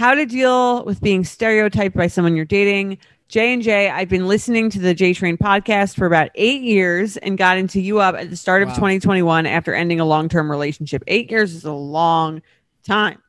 [0.00, 2.96] How to deal with being stereotyped by someone you're dating.
[3.28, 7.18] J and J, I've been listening to the J Train podcast for about eight years
[7.18, 8.76] and got into you up at the start of Wow.
[8.76, 11.04] 2021 after ending a long term relationship.
[11.06, 12.40] Eight years is a long
[12.82, 13.20] time.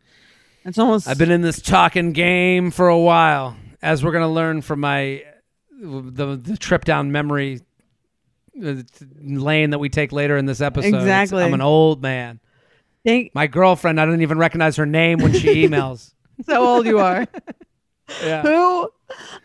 [0.64, 1.10] That's almost.
[1.10, 5.26] I've been in this talking game for a while, as we're gonna learn from my
[5.78, 7.60] the the trip down memory
[8.66, 8.76] uh,
[9.20, 10.88] lane that we take later in this episode.
[10.88, 11.44] It's- Exactly.
[11.44, 12.40] I'm an old man.
[13.06, 16.14] Thank My girlfriend, I don't even recognize her name when she emails.
[16.46, 17.28] so old you are.
[18.24, 18.42] yeah.
[18.42, 18.90] Who?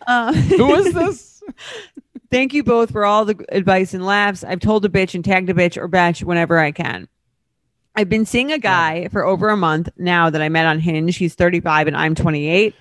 [0.07, 1.43] Uh, Who is this?
[2.31, 4.43] Thank you both for all the advice and laughs.
[4.43, 7.09] I've told a bitch and tagged a bitch or batch whenever I can.
[7.95, 11.17] I've been seeing a guy for over a month now that I met on Hinge.
[11.17, 12.75] He's 35 and I'm 28.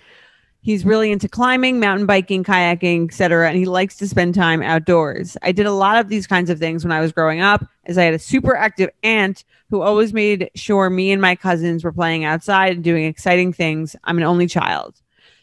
[0.66, 5.38] He's really into climbing, mountain biking, kayaking, etc., and he likes to spend time outdoors.
[5.43, 7.99] I did a lot of these kinds of things when I was growing up, as
[7.99, 11.91] I had a super active aunt who always made sure me and my cousins were
[11.91, 13.95] playing outside and doing exciting things.
[14.05, 14.99] I'm an only child.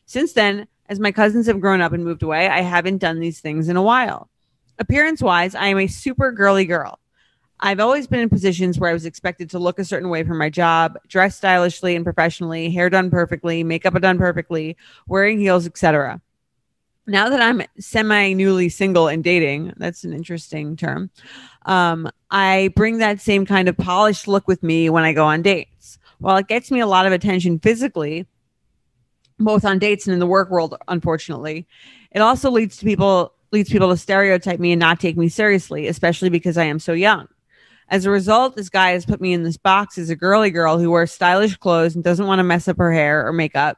[0.07, 3.39] Since then, as my cousins have grown up and moved away, I haven't done these
[3.39, 4.29] things in a while.
[4.81, 6.99] Appearance wise, I am a super girly girl.
[7.61, 10.35] I've always been in positions where I was expected to look a certain way for
[10.35, 14.77] my job, dress stylishly and professionally, hair done perfectly, makeup done perfectly,
[15.07, 16.21] wearing heels, etc.
[17.07, 21.11] Now that I'm semi newly single and dating, that's an interesting term.
[21.67, 25.43] Um, I bring that same kind of polished look with me when I go on
[25.43, 25.99] dates.
[26.19, 28.27] While it gets me a lot of attention physically,
[29.39, 31.67] both on dates and in the work world, unfortunately,
[32.13, 35.87] it also leads to people leads people to stereotype me and not take me seriously,
[35.87, 37.29] especially because I am so young.
[37.93, 40.79] As a result, this guy has put me in this box as a girly girl
[40.79, 43.77] who wears stylish clothes and doesn't want to mess up her hair or makeup,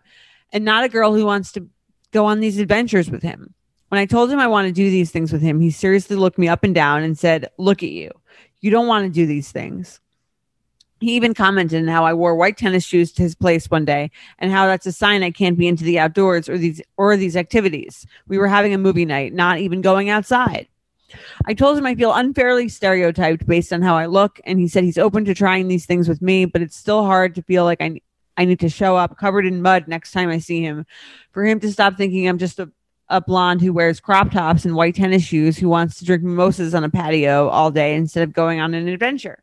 [0.52, 1.66] and not a girl who wants to
[2.12, 3.52] go on these adventures with him.
[3.88, 6.38] When I told him I want to do these things with him, he seriously looked
[6.38, 8.12] me up and down and said, Look at you.
[8.60, 9.98] You don't want to do these things.
[11.00, 14.12] He even commented on how I wore white tennis shoes to his place one day
[14.38, 17.36] and how that's a sign I can't be into the outdoors or these or these
[17.36, 18.06] activities.
[18.28, 20.68] We were having a movie night, not even going outside.
[21.46, 24.84] I told him I feel unfairly stereotyped based on how I look, and he said
[24.84, 27.80] he's open to trying these things with me, but it's still hard to feel like
[27.80, 28.00] I
[28.36, 30.86] I need to show up covered in mud next time I see him.
[31.32, 32.70] For him to stop thinking I'm just a,
[33.08, 36.74] a blonde who wears crop tops and white tennis shoes who wants to drink mimosas
[36.74, 39.42] on a patio all day instead of going on an adventure.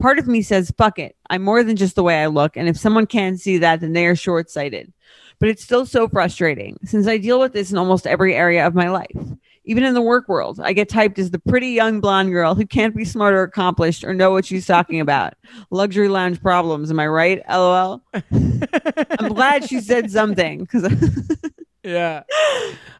[0.00, 1.16] Part of me says, fuck it.
[1.30, 2.56] I'm more than just the way I look.
[2.56, 4.92] And if someone can see that, then they are short sighted.
[5.38, 8.74] But it's still so frustrating since I deal with this in almost every area of
[8.74, 9.16] my life.
[9.64, 12.66] Even in the work world, I get typed as the pretty young blonde girl who
[12.66, 15.34] can't be smart or accomplished or know what she's talking about.
[15.70, 16.90] Luxury lounge problems.
[16.90, 17.42] Am I right?
[17.48, 18.02] LOL.
[18.12, 20.92] I'm glad she said something because
[21.84, 22.22] Yeah.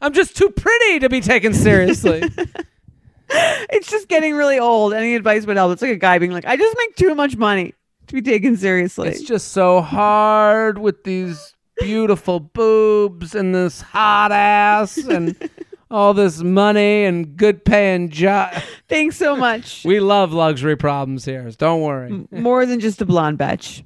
[0.00, 2.22] I'm just too pretty to be taken seriously.
[3.28, 4.92] it's just getting really old.
[4.92, 5.72] Any advice would help.
[5.72, 7.74] It's like a guy being like, I just make too much money
[8.08, 9.08] to be taken seriously.
[9.08, 15.36] It's just so hard with these beautiful boobs and this hot ass and
[15.93, 18.53] all this money and good paying job.
[18.88, 19.84] Thanks so much.
[19.84, 21.49] We love luxury problems here.
[21.53, 22.26] Don't worry.
[22.30, 23.84] More than just a blonde bitch.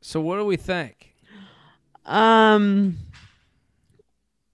[0.00, 1.14] So what do we think?
[2.04, 2.98] Um,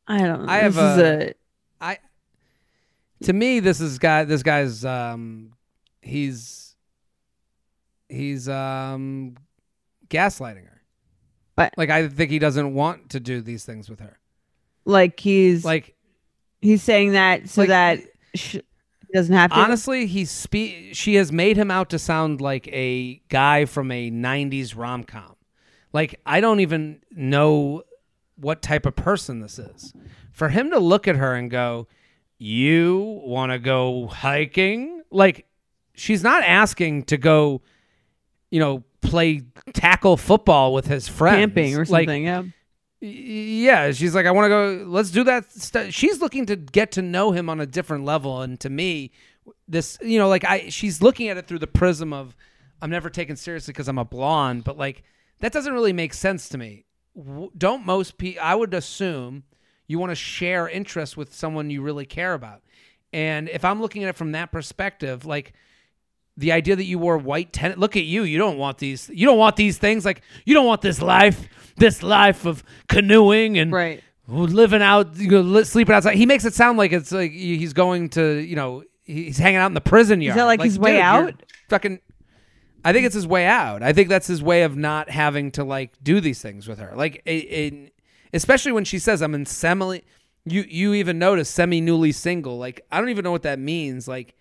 [0.07, 0.53] I don't know.
[0.53, 1.34] I have This is a- a
[1.80, 1.99] I
[3.22, 5.53] to me this is guy this guy's um
[6.03, 6.74] he's
[8.09, 9.37] he's um
[10.09, 10.82] gaslighting her.
[11.55, 14.15] But- like I think he doesn't want to do these things with her.
[14.87, 15.95] Like he's Like
[16.62, 18.01] he's saying that so like, that
[18.34, 19.57] sh- he doesn't have to.
[19.59, 24.11] honestly, he's spe- she has made him out to sound like a guy from a
[24.11, 25.37] 90s rom-com.
[25.93, 27.82] Like I don't even know
[28.37, 29.93] what type of person this is.
[30.32, 31.87] For him to look at her and go,
[32.39, 35.47] "You want to go hiking?" Like
[35.95, 37.62] she's not asking to go,
[38.51, 42.24] you know, play tackle football with his friends, camping or Like, something.
[42.24, 42.43] yeah.
[43.01, 45.92] Yeah she's like i want to go let's do that st-.
[45.92, 49.12] she's looking to get to know him on a different level and to me
[49.68, 52.34] this you know like i she's looking at it through the prism of
[52.80, 55.03] i'm never taken seriously because i'm a blonde but like
[55.40, 56.86] that doesn't really make sense to me
[57.57, 59.44] don't most people i would assume
[59.86, 62.62] you want to share interests with someone you really care about
[63.12, 65.53] and if i'm looking at it from that perspective like
[66.37, 69.26] the idea that you wore white tennis look at you you don't want these you
[69.26, 73.72] don't want these things like you don't want this life this life of canoeing and
[73.72, 74.03] Right.
[74.28, 78.09] living out you know sleeping outside he makes it sound like it's like he's going
[78.11, 80.91] to you know he's hanging out in the prison yard is that like his way
[80.93, 81.43] dude, you're out?
[81.68, 82.01] fucking
[82.84, 85.64] i think it's his way out i think that's his way of not having to
[85.64, 87.22] like do these things with her like
[88.32, 90.03] especially when she says i'm in semi
[90.45, 94.07] you you even notice semi newly single like i don't even know what that means
[94.07, 94.36] like.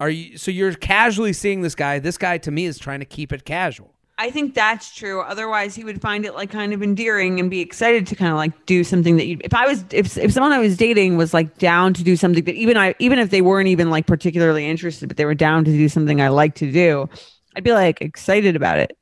[0.00, 1.98] Are you so you're casually seeing this guy?
[1.98, 3.94] This guy to me is trying to keep it casual.
[4.16, 5.22] I think that's true.
[5.22, 8.36] Otherwise, he would find it like kind of endearing and be excited to kind of
[8.36, 9.38] like do something that you.
[9.42, 12.44] If I was, if if someone I was dating was like down to do something
[12.44, 15.64] that even I, even if they weren't even like particularly interested, but they were down
[15.64, 17.08] to do something I like to do,
[17.56, 18.96] I'd be like excited about it.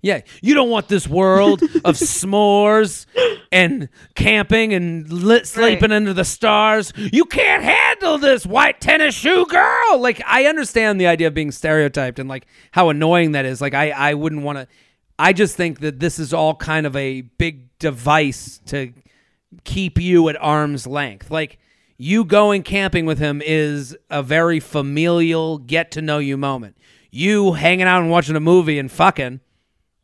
[0.00, 3.06] Yeah, you don't want this world of s'mores
[3.50, 6.92] and camping and lit, sleeping under the stars.
[6.96, 9.98] You can't handle this white tennis shoe girl.
[9.98, 13.60] Like I understand the idea of being stereotyped and like how annoying that is.
[13.60, 14.68] Like I I wouldn't want to
[15.18, 18.92] I just think that this is all kind of a big device to
[19.64, 21.30] keep you at arm's length.
[21.30, 21.58] Like
[21.96, 26.76] you going camping with him is a very familial get to know you moment.
[27.10, 29.40] You hanging out and watching a movie and fucking,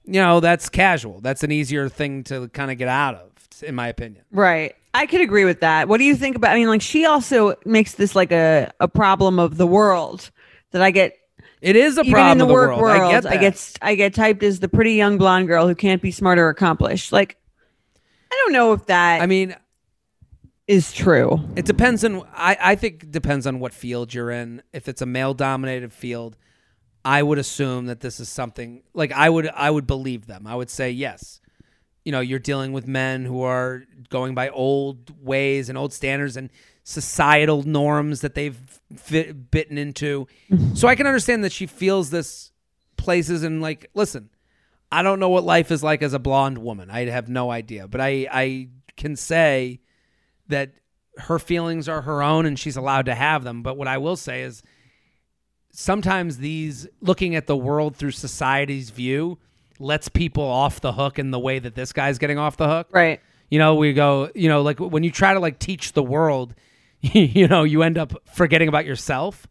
[0.04, 1.20] you know, that's casual.
[1.20, 3.30] That's an easier thing to kind of get out of,
[3.62, 4.24] in my opinion.
[4.30, 4.74] Right.
[4.92, 5.88] I could agree with that.
[5.88, 6.52] What do you think about?
[6.52, 10.30] I mean, like she also makes this like a a problem of the world
[10.70, 11.16] that I get
[11.60, 13.02] It is a even problem in the of the work world.
[13.02, 13.26] I get.
[13.26, 16.38] I get I get typed as the pretty young blonde girl who can't be smart
[16.38, 17.10] or accomplished.
[17.10, 17.38] Like,
[18.30, 19.22] I don't know if that.
[19.22, 19.56] I mean,
[20.68, 21.40] is true.
[21.56, 22.22] It depends on.
[22.34, 24.62] I I think depends on what field you're in.
[24.72, 26.36] If it's a male dominated field,
[27.04, 30.46] I would assume that this is something like I would I would believe them.
[30.46, 31.40] I would say yes.
[32.04, 36.36] You know, you're dealing with men who are going by old ways and old standards
[36.36, 36.50] and
[36.82, 38.58] societal norms that they've
[38.96, 40.26] fit, bitten into.
[40.74, 42.52] so I can understand that she feels this
[42.96, 44.30] places and like, listen,
[44.92, 46.90] I don't know what life is like as a blonde woman.
[46.90, 49.80] I have no idea, but I I can say
[50.48, 50.72] that
[51.16, 53.62] her feelings are her own and she's allowed to have them.
[53.62, 54.62] But what I will say is
[55.74, 59.38] sometimes these looking at the world through society's view
[59.80, 62.88] lets people off the hook in the way that this guy's getting off the hook.
[62.92, 63.20] Right.
[63.50, 66.54] You know, we go, you know, like when you try to like teach the world,
[67.00, 69.46] you know, you end up forgetting about yourself.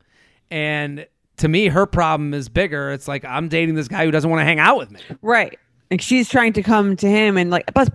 [0.49, 1.05] And
[1.37, 2.91] to me, her problem is bigger.
[2.91, 5.01] It's like I'm dating this guy who doesn't want to hang out with me.
[5.21, 5.59] Right.
[5.91, 7.89] Like she's trying to come to him and like but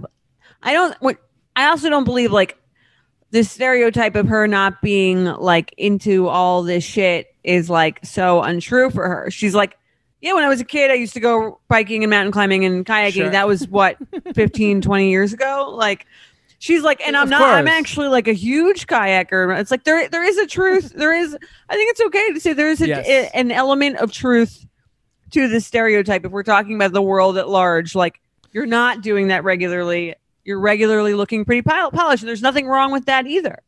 [0.62, 1.16] I don't what
[1.56, 2.58] I also don't believe like
[3.30, 8.90] this stereotype of her not being like into all this shit is like so untrue
[8.90, 9.30] for her.
[9.30, 9.76] She's like,
[10.20, 12.84] yeah, when I was a kid, I used to go biking and mountain climbing and
[12.84, 13.12] kayaking.
[13.12, 13.30] Sure.
[13.30, 13.96] That was what
[14.34, 15.72] 15, 20 years ago.
[15.76, 16.06] Like
[16.58, 19.56] she's like, and I'm Of not, I'm actually like a huge kayaker.
[19.60, 20.92] It's like there there is a truth.
[20.96, 21.36] There is
[21.68, 23.30] I think it's okay to say there is a, Yes.
[23.34, 24.66] an element of truth
[25.30, 28.18] to the stereotype if we're talking about the world at large like
[28.52, 30.14] you're not doing that regularly
[30.48, 33.58] you're regularly looking pretty pol- polished and there's nothing wrong with that either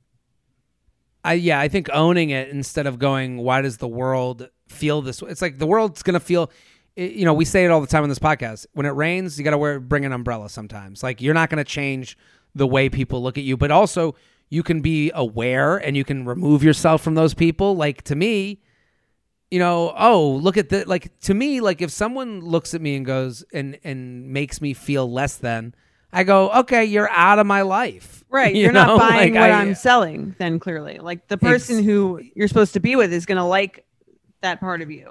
[1.25, 5.23] I yeah, I think owning it instead of going, why does the world feel this
[5.23, 5.31] way?
[5.31, 6.51] It's like the world's gonna feel.
[6.97, 8.67] You know, we say it all the time on this podcast.
[8.73, 10.49] When it rains, you got to wear bring an umbrella.
[10.49, 12.17] Sometimes, like you're not gonna change
[12.55, 14.15] the way people look at you, but also
[14.49, 17.77] you can be aware and you can remove yourself from those people.
[17.77, 18.61] Like to me,
[19.51, 22.97] you know, oh, look at the like to me, like if someone looks at me
[22.97, 25.75] and goes and and makes me feel less than,
[26.13, 28.17] I go, okay, you're out of my life.
[28.33, 28.55] Right.
[28.55, 28.97] You You're know?
[28.97, 31.01] not buying Like, what I- am selling, then clearly.
[31.01, 33.85] Like the person who you're supposed to be with is going to like
[34.41, 35.11] that part of you.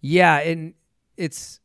[0.00, 0.74] Yeah, and
[1.16, 1.60] it's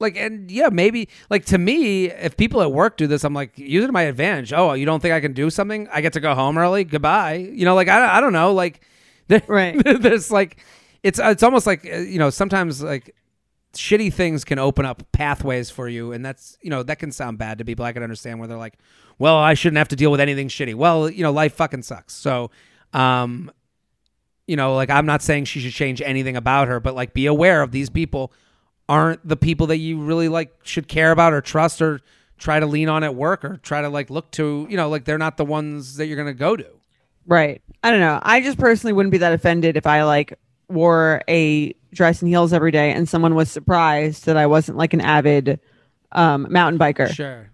[0.00, 3.58] like, and yeah, maybe like to me, if people at work do this, I'm like,
[3.58, 4.52] use it to my advantage.
[4.52, 5.88] Oh, you don't think I can do something?
[5.92, 6.84] I get to go home early.
[6.84, 7.34] Goodbye.
[7.52, 8.82] You know, like I, I don't know, like
[9.48, 9.76] Right.
[9.84, 10.58] there's like,
[11.02, 13.14] it's it's almost like uh, you know, sometimes like
[13.74, 17.38] shitty things can open up pathways for you, and that's you know that can sound
[17.38, 17.84] bad to people.
[17.84, 18.78] I can understand where they're like,
[19.18, 20.74] well, I shouldn't have to deal with anything shitty.
[20.74, 22.14] Well, you know, life fucking sucks.
[22.14, 22.50] So,
[22.92, 23.50] um,
[24.46, 27.26] you know, like I'm not saying she should change anything about her, but like be
[27.26, 28.32] aware of these people
[28.88, 32.00] aren't the people that you really like should care about or trust or
[32.38, 35.04] try to lean on at work or try to like look to, you know, like
[35.04, 36.66] they're not the ones that you're to go to.
[37.26, 37.62] Right.
[37.82, 38.20] I don't know.
[38.22, 42.52] I just personally wouldn't be that offended if I like wore a dress and heels
[42.52, 45.60] every day and someone was surprised that I wasn't like an avid
[46.12, 47.08] um, mountain biker.
[47.12, 47.50] Sure.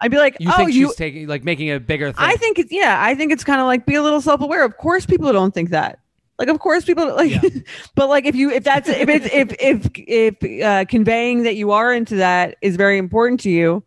[0.00, 0.88] I'd be like, You oh, think you.
[0.88, 2.24] she's taking like making a bigger thing?
[2.24, 2.98] I think it's yeah.
[3.00, 4.64] I think it's kind of like be a little self aware.
[4.64, 5.98] Of course, people don't think that.
[6.38, 7.32] Like, of course, people like.
[7.32, 7.60] Yeah.
[7.96, 11.72] but like, if you if that's if it's if if if uh, conveying that you
[11.72, 13.82] are into that is very important to you,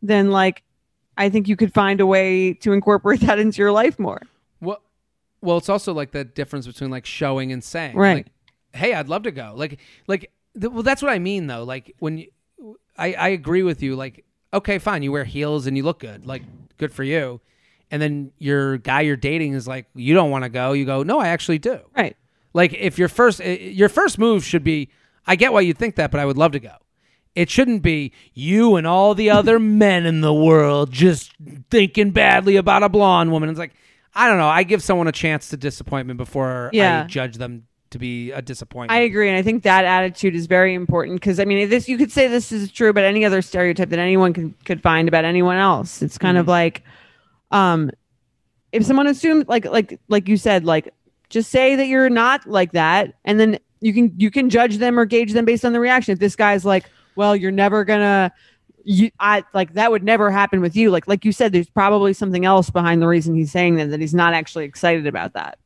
[0.00, 0.62] then like,
[1.18, 4.22] I think you could find a way to incorporate that into your life more.
[4.62, 4.80] Well,
[5.42, 7.96] well, it's also like the difference between like showing and saying.
[7.96, 8.24] Right.
[8.24, 8.26] Like,
[8.72, 9.52] hey, I'd love to go.
[9.56, 11.64] Like, like, th- well, that's what I mean though.
[11.64, 12.30] Like when you,
[12.96, 13.96] I, I agree with you.
[13.96, 16.26] Like, okay, fine, you wear heels and you look good.
[16.26, 16.42] Like,
[16.76, 17.40] good for you.
[17.90, 20.72] And then your guy you're dating is like, you don't want to go.
[20.72, 21.80] You go, no, I actually do.
[21.96, 22.16] Right.
[22.52, 24.90] Like, if your first, eh, your first move should be,
[25.26, 26.74] I get why you think that, but I would love to go.
[27.34, 31.32] It shouldn't be you and all the other men in the world just
[31.70, 33.48] thinking badly about a blonde woman.
[33.48, 33.74] It's like,
[34.14, 34.48] I don't know.
[34.48, 36.70] I give someone a chance to disappointment before
[37.02, 38.96] I judge them to be a disappointment.
[38.96, 41.98] I agree, and I think that attitude is very important because I mean, this you
[41.98, 45.24] could say this is true about any other stereotype that anyone could could find about
[45.24, 46.02] anyone else.
[46.02, 46.82] It's kind of like,
[47.50, 47.90] um,
[48.72, 50.92] if someone assumes like like like you said, like
[51.28, 54.98] just say that you're not like that, and then you can you can judge them
[54.98, 56.12] or gauge them based on the reaction.
[56.12, 56.84] If this guy's like,
[57.16, 58.32] well, you're never gonna.
[58.82, 60.90] You, I like that would never happen with you.
[60.90, 63.90] Like, like you said, there's probably something else behind the reason he's saying that.
[63.90, 65.58] That he's not actually excited about that.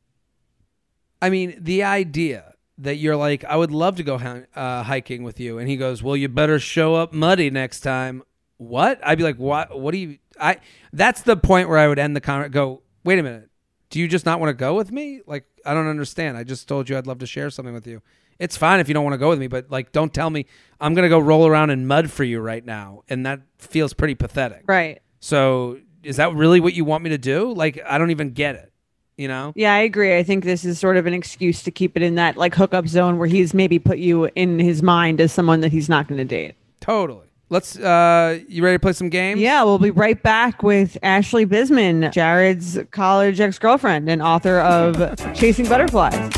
[1.21, 5.39] I mean, the idea that you're like, I would love to go uh, hiking with
[5.39, 8.23] you, and he goes, "Well, you better show up muddy next time."
[8.57, 8.99] What?
[9.03, 9.79] I'd be like, "What?
[9.79, 10.57] What do you?" I.
[10.93, 12.51] That's the point where I would end the comment.
[12.51, 13.49] Go, wait a minute.
[13.89, 15.21] Do you just not want to go with me?
[15.25, 16.37] Like, I don't understand.
[16.37, 18.01] I just told you I'd love to share something with you.
[18.39, 20.45] It's fine if you don't want to go with me, but like, don't tell me
[20.81, 24.15] I'm gonna go roll around in mud for you right now, and that feels pretty
[24.15, 24.63] pathetic.
[24.67, 25.01] Right.
[25.21, 27.53] So, is that really what you want me to do?
[27.53, 28.73] Like, I don't even get it.
[29.17, 29.53] You know?
[29.55, 30.17] Yeah, I agree.
[30.17, 32.87] I think this is sort of an excuse to keep it in that like hookup
[32.87, 36.17] zone where he's maybe put you in his mind as someone that he's not going
[36.17, 36.55] to date.
[36.81, 37.21] Totally.
[37.49, 37.77] Let's.
[37.77, 39.39] uh You ready to play some games?
[39.39, 45.15] Yeah, we'll be right back with Ashley Bisman, Jared's college ex girlfriend and author of
[45.35, 46.33] Chasing Butterflies.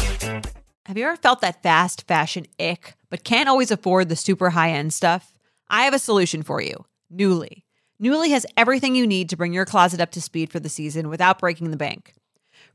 [0.85, 4.71] Have you ever felt that fast fashion ick, but can't always afford the super high
[4.71, 5.33] end stuff?
[5.69, 7.63] I have a solution for you Nuuly.
[8.01, 11.09] Nuuly has everything you need to bring your closet up to speed for the season
[11.09, 12.13] without breaking the bank.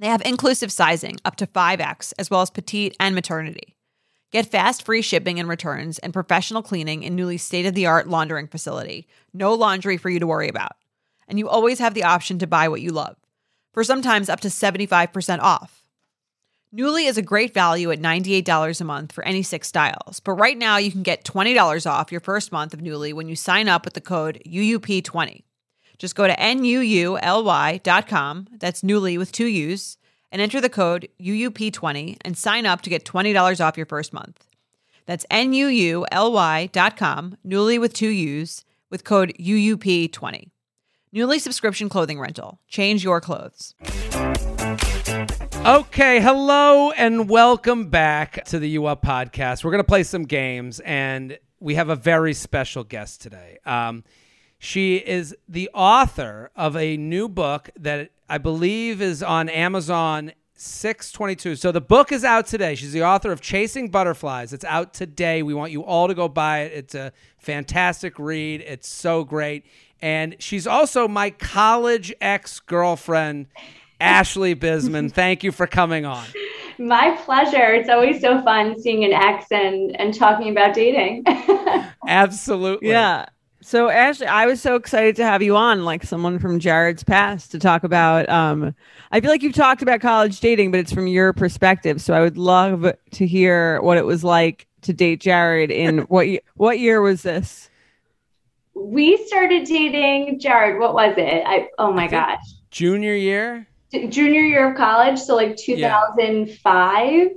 [0.00, 3.76] They have inclusive sizing up to 5X, as well as petite and maternity.
[4.32, 8.08] Get fast free shipping and returns and professional cleaning in Nuuly state of the art
[8.08, 9.06] laundering facility.
[9.32, 10.72] No laundry for you to worry about.
[11.28, 13.16] And you always have the option to buy what you love,
[13.72, 15.84] for sometimes up to 75% off.
[16.74, 20.58] Nuuly is a great value at $98 a month for any six styles, but right
[20.58, 23.84] now you can get $20 off your first month of Nuuly when you sign up
[23.84, 25.44] with the code UUP20.
[25.98, 27.18] Just go to NUULY.com,
[28.58, 29.96] that's Nuuly with two U's,
[30.32, 34.44] and enter the code UUP20 and sign up to get $20 off your first month.
[35.06, 36.08] That's NUULY.com,
[37.46, 40.50] Nuuly with two U's, with code UUP20.
[41.14, 42.58] Nuuly subscription clothing rental.
[42.66, 43.74] Change your clothes.
[45.64, 49.62] Okay, hello and welcome back to the U Up podcast.
[49.62, 53.58] We're gonna play some games, and we have a very special guest today.
[53.64, 54.02] Um,
[54.64, 61.56] she is the author of a new book that I believe is on Amazon 622.
[61.56, 62.74] So the book is out today.
[62.74, 64.54] She's the author of Chasing Butterflies.
[64.54, 65.42] It's out today.
[65.42, 66.72] We want you all to go buy it.
[66.72, 68.62] It's a fantastic read.
[68.62, 69.66] It's so great.
[70.00, 73.48] And she's also my college ex girlfriend,
[74.00, 75.12] Ashley Bisman.
[75.12, 76.26] Thank you for coming on.
[76.78, 77.74] My pleasure.
[77.74, 81.24] It's always so fun seeing an ex and, and talking about dating.
[82.08, 82.88] Absolutely.
[82.88, 83.26] Yeah.
[83.66, 87.50] So Ashley, I was so excited to have you on, like someone from Jared's past,
[87.52, 88.28] to talk about.
[88.28, 88.74] Um,
[89.10, 92.02] I feel like you've talked about college dating, but it's from your perspective.
[92.02, 95.70] So I would love to hear what it was like to date Jared.
[95.70, 97.70] In what y- what year was this?
[98.74, 101.42] we started dating, Jared, what was it?
[101.46, 102.44] I oh my I gosh.
[102.70, 103.66] Junior year?
[103.90, 107.28] J- Junior year of college, so like 2005.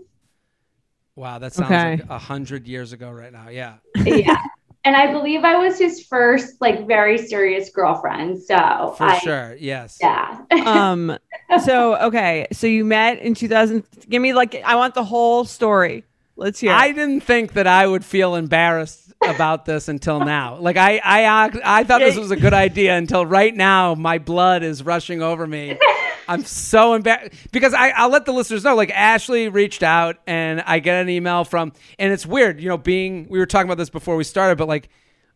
[1.15, 1.91] Wow, that sounds Okay.
[2.01, 3.47] like a hundred years ago right now.
[3.47, 3.75] Yeah.
[4.05, 4.43] yeah.
[4.87, 8.41] And I believe I was his first like very serious girlfriend.
[8.41, 9.57] So For I, sure.
[9.59, 9.97] Yes.
[9.99, 10.43] Yeah.
[10.65, 11.17] Um,
[11.63, 13.83] so okay, so you met in 2000.
[14.07, 16.05] Give me like I want the whole story.
[16.37, 16.71] Let's hear.
[16.71, 16.75] it.
[16.75, 20.55] I didn't think that I would feel embarrassed about this until now.
[20.61, 23.93] Like I, I, I thought this was a good idea until right now.
[23.93, 25.77] My blood is rushing over me.
[26.27, 28.75] I'm so embarrassed because I, I'll let the listeners know.
[28.75, 32.77] Like Ashley reached out and I get an email from, and it's weird, you know,
[32.77, 34.89] being we were talking about this before we started, but like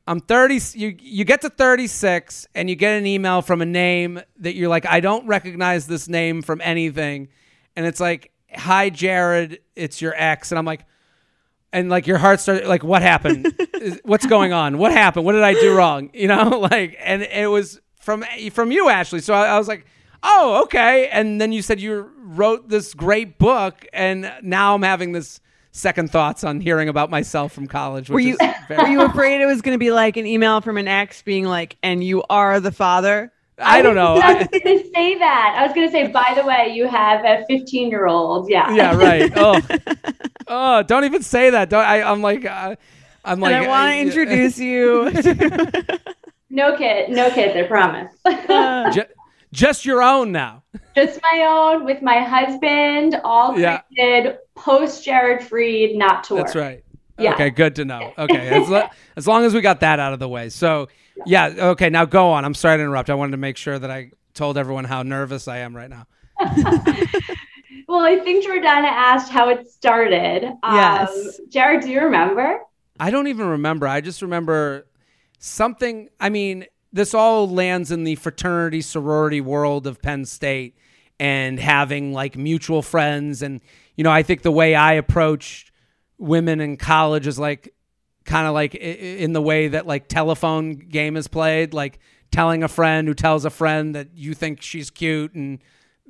[0.07, 0.59] I'm 30.
[0.73, 4.69] You you get to 36 and you get an email from a name that you're
[4.69, 7.29] like, I don't recognize this name from anything,
[7.75, 10.85] and it's like, Hi Jared, it's your ex, and I'm like,
[11.71, 13.53] and like your heart started like, what happened?
[14.03, 14.77] What's going on?
[14.77, 15.25] What happened?
[15.25, 16.09] What did I do wrong?
[16.13, 19.21] You know, like, and it was from from you, Ashley.
[19.21, 19.85] So I, I was like.
[20.23, 21.07] Oh, okay.
[21.09, 25.39] And then you said you wrote this great book, and now I'm having this
[25.71, 28.09] second thoughts on hearing about myself from college.
[28.09, 30.25] Which were you is very- were you afraid it was going to be like an
[30.25, 33.31] email from an ex being like, "And you are the father"?
[33.63, 34.15] I don't know.
[34.15, 35.55] I was going to say that.
[35.59, 38.49] I was going to say, by the way, you have a 15 year old.
[38.49, 38.73] Yeah.
[38.73, 39.31] yeah, right.
[39.37, 39.59] Oh,
[40.47, 41.69] oh, don't even say that.
[41.69, 41.85] Don't.
[41.85, 42.75] I, I'm like, uh,
[43.23, 43.53] I'm like.
[43.53, 45.11] and I want uh, to introduce you.
[45.21, 45.99] to-
[46.49, 47.09] No kid.
[47.11, 48.11] No kids, I promise.
[48.25, 49.03] uh, ju-
[49.53, 50.63] just your own now.
[50.95, 53.81] Just my own with my husband, all Yeah.
[53.95, 56.63] created post Jared Freid, not to That's work.
[56.63, 56.83] right.
[57.17, 57.33] Yeah.
[57.33, 58.13] Okay, good to know.
[58.17, 60.49] Okay, as, lo- as long as we got that out of the way.
[60.49, 60.87] So,
[61.25, 61.47] yeah.
[61.57, 62.45] Okay, now go on.
[62.45, 63.09] I'm sorry to interrupt.
[63.09, 66.07] I wanted to make sure that I told everyone how nervous I am right now.
[67.87, 70.49] Well, I think Jordana asked how it started.
[70.63, 71.09] Yes.
[71.39, 72.61] Um, Jared, do you remember?
[72.97, 73.85] I don't even remember.
[73.85, 74.87] I just remember
[75.39, 76.07] something.
[76.17, 80.77] I mean, this all lands in the fraternity sorority world of Penn State
[81.19, 83.41] and having like mutual friends.
[83.41, 83.61] And,
[83.95, 85.71] you know, I think the way I approach
[86.17, 87.73] women in college is like
[88.25, 91.99] kind of like in the way that like telephone game is played, like
[92.31, 95.59] telling a friend who tells a friend that you think she's cute and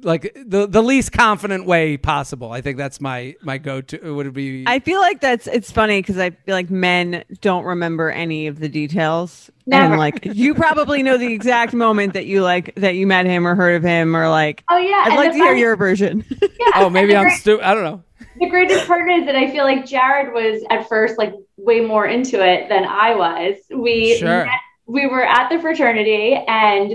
[0.04, 2.52] like the the least confident way possible.
[2.52, 5.72] I think that's my my go to would it be I feel like that's it's
[5.72, 9.50] funny because I feel like men don't remember any of the details.
[9.66, 9.94] Never.
[9.94, 13.48] And like you probably know the exact moment that you like that you met him
[13.48, 15.04] or heard of him or like Oh, yeah.
[15.06, 16.26] I'd and like the to hear your version.
[16.42, 17.64] yeah, Oh, maybe I'm great- stupid.
[17.66, 18.04] I don't know.
[18.40, 22.06] the greatest part is that I feel like Jared was at first like way more
[22.08, 23.56] into it than I was.
[23.74, 24.46] We Sure.
[24.46, 26.94] met- we were at the fraternity and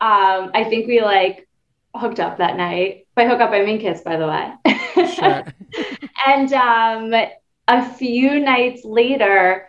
[0.00, 1.46] um, I think we like
[1.94, 3.06] hooked up that night.
[3.14, 4.52] By hook up, I mean kiss, by the way.
[5.14, 5.44] Sure.
[6.26, 7.14] and um,
[7.68, 9.68] a few nights later,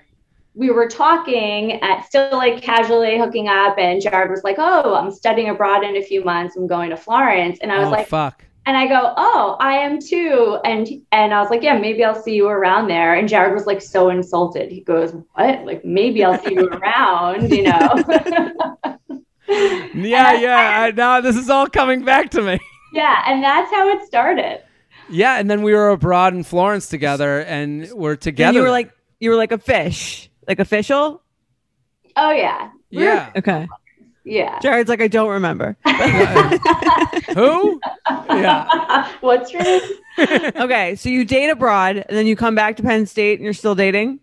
[0.55, 5.11] we were talking at still like casually hooking up, and Jared was like, "Oh, I'm
[5.11, 6.55] studying abroad in a few months.
[6.55, 8.43] I'm going to Florence," and I was oh like, fuck.
[8.65, 12.21] and I go, "Oh, I am too." And and I was like, "Yeah, maybe I'll
[12.21, 14.71] see you around there." And Jared was like so insulted.
[14.71, 15.65] He goes, "What?
[15.65, 18.03] Like maybe I'll see you around?" You know?
[19.47, 20.81] Yeah, yeah.
[20.85, 22.59] I, now this is all coming back to me.
[22.93, 24.61] yeah, and that's how it started.
[25.09, 28.47] Yeah, and then we were abroad in Florence together, and we're together.
[28.49, 30.29] and you were like you were like a fish.
[30.47, 31.21] Like official?
[32.15, 33.31] Oh yeah, yeah.
[33.35, 33.67] Okay.
[34.25, 34.59] yeah.
[34.59, 35.77] Jared's like, I don't remember.
[37.33, 37.79] Who?
[38.29, 39.09] Yeah.
[39.21, 39.81] What's your name?
[40.55, 43.53] okay, so you date abroad and then you come back to Penn State and you're
[43.53, 44.19] still dating?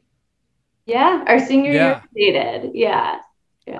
[0.86, 2.02] Yeah, our senior Yeah.
[2.14, 2.70] year dated.
[2.74, 3.20] Yeah.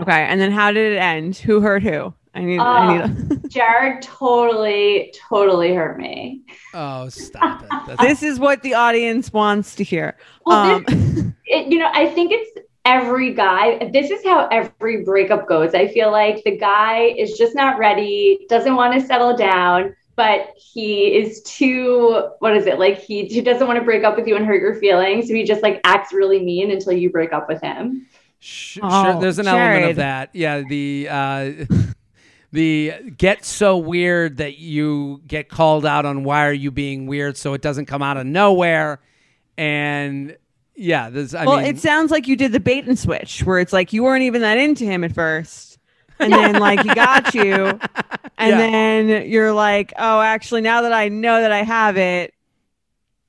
[0.00, 1.36] Okay, and then how did it end?
[1.36, 2.14] Who hurt who?
[2.34, 6.42] I need I need a- Jared totally, totally hurt me.
[6.74, 7.68] Oh, stop it.
[7.86, 10.16] That's, This is what the audience wants to hear.
[10.46, 13.90] Well, Um, It, you know, I think it's every guy.
[13.92, 15.74] This is how every breakup goes.
[15.74, 20.50] I feel like the guy is just not ready, doesn't want to settle down, but
[20.56, 22.78] he is too, what is it?
[22.78, 25.26] Like he, he doesn't want to break up with you and hurt your feelings.
[25.26, 28.06] So he just like acts really mean until you break up with him.
[28.40, 30.30] Sh- Oh, sure, there's an element of that.
[30.34, 31.52] Yeah, the uh,
[32.52, 37.36] the get so weird that you get called out on why are you being weird
[37.36, 38.98] so it doesn't come out of nowhere
[39.56, 40.36] and
[40.74, 43.58] yeah this I well, mean it sounds like you did the bait and switch, where
[43.60, 45.78] it's like you weren't even that into him at first,
[46.18, 47.42] and then like he got you,
[48.38, 48.56] and Yeah.
[48.56, 52.32] then you're like, oh, actually, now that I know that I have it,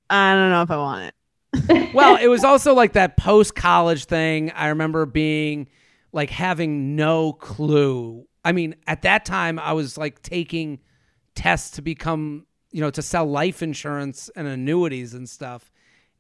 [0.10, 1.14] I don't know if I want it.
[1.94, 4.52] well, it was also like that post college thing.
[4.52, 5.68] I remember being
[6.14, 8.26] like having no clue.
[8.44, 10.80] I mean, at that time, I was like taking
[11.36, 15.72] tests to become, you know, to sell life insurance and annuities and stuff,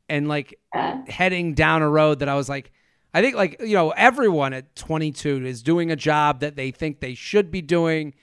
[0.09, 1.01] and like Yeah.
[1.07, 2.71] heading down a road that I was like,
[3.13, 6.99] I think like, you know, everyone at 22 is doing a job that they think
[6.99, 8.13] they should be doing.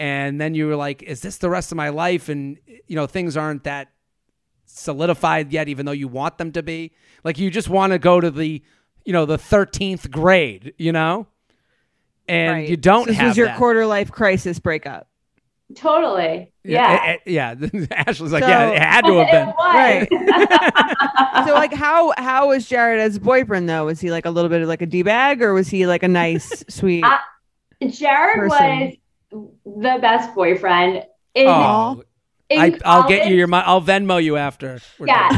[0.00, 2.28] And then you were like, is this the rest of my life?
[2.28, 3.88] And, you know, things aren't that
[4.78, 6.92] solidified yet, even though you want them to be.
[7.24, 8.62] Like you just want to go to the,
[9.04, 11.26] you know, the 13th grade, you know?
[12.28, 12.68] And Right.
[12.68, 13.56] you don't This have was your that.
[13.58, 15.08] quarter life crisis breakup.
[15.74, 16.50] Totally.
[16.64, 16.92] Yeah.
[16.92, 17.00] Yeah.
[17.04, 17.54] eh, eh, yeah.
[17.90, 19.54] Ashley's like, So- yeah, it had to have been.
[19.58, 20.08] Right.
[21.46, 23.84] so like how how was Jared as a boyfriend though?
[23.86, 26.02] Was he like a little bit of like a D bag or was he like
[26.02, 27.18] a nice, sweet I-
[27.86, 28.96] Jared person.
[29.30, 31.04] was the best boyfriend.
[31.34, 32.04] In, Oh, in
[32.50, 34.80] I, I'll get you your mon- I'll Venmo you after.
[34.98, 35.28] we're Yeah.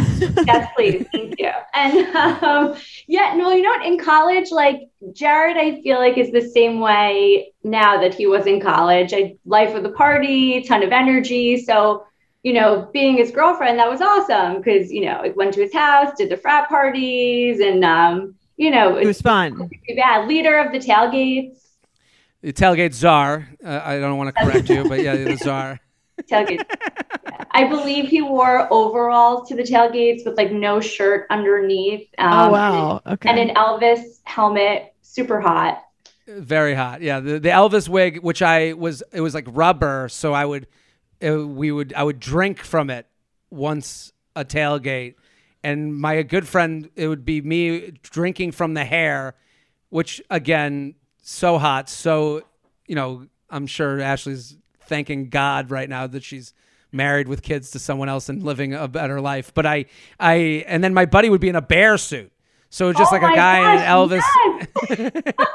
[0.47, 1.07] yes, please.
[1.13, 1.51] Thank you.
[1.75, 2.77] And um,
[3.09, 3.85] yeah, no, you know what?
[3.85, 8.47] In college, like Jared, I feel like is the same way now that he was
[8.47, 9.13] in college.
[9.13, 11.57] I life of the party, ton of energy.
[11.57, 12.05] So,
[12.43, 15.73] you know, being his girlfriend, that was awesome because you know, I went to his
[15.73, 19.69] house, did the frat parties, and um, you know, it was fun.
[19.89, 21.59] yeah, leader of the tailgates.
[22.43, 23.49] The tailgate czar.
[23.65, 25.81] Uh, I don't want to correct you, but yeah, the czar.
[26.31, 26.65] Tailgate.
[27.51, 32.09] I believe he wore overalls to the tailgates with like no shirt underneath.
[32.19, 33.03] Um, oh wow.
[33.07, 33.29] Okay.
[33.29, 35.83] And an Elvis helmet, super hot.
[36.27, 37.03] Very hot.
[37.03, 40.69] Yeah, the, the Elvis wig, which I was, it was like rubber, so I would,
[41.21, 43.07] it, we would, I would drink from it
[43.51, 45.17] once a tailgate,
[45.65, 49.35] and my good friend, it would be me drinking from the hair,
[49.89, 51.89] which again, so hot.
[51.89, 52.43] So,
[52.87, 54.57] you know, I'm sure Ashley's
[54.91, 56.53] thanking God right now that she's
[56.93, 59.55] married with kids to someone else and living a better life.
[59.55, 59.87] But I,
[60.19, 62.31] I, and then my buddy would be in a bear suit.
[62.69, 64.19] So it was just Oh like a my guy in gosh,
[64.91, 65.25] an Elvis.
[65.25, 65.35] yes!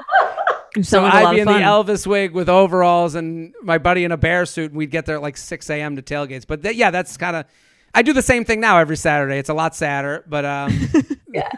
[0.77, 1.59] So sounds like a I'd be of in the.
[1.59, 5.15] Elvis wig with overalls and my buddy in a bear suit, and we'd get there
[5.15, 5.95] at like 6 a.m.
[5.95, 6.45] to tailgates.
[6.45, 7.45] But th- yeah, that's kind of.
[7.93, 9.38] I do the same thing now every Saturday.
[9.38, 10.77] It's a lot sadder, but um,
[11.33, 11.49] Yeah.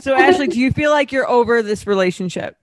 [0.00, 2.56] So Ashley, do you feel like you're over this relationship?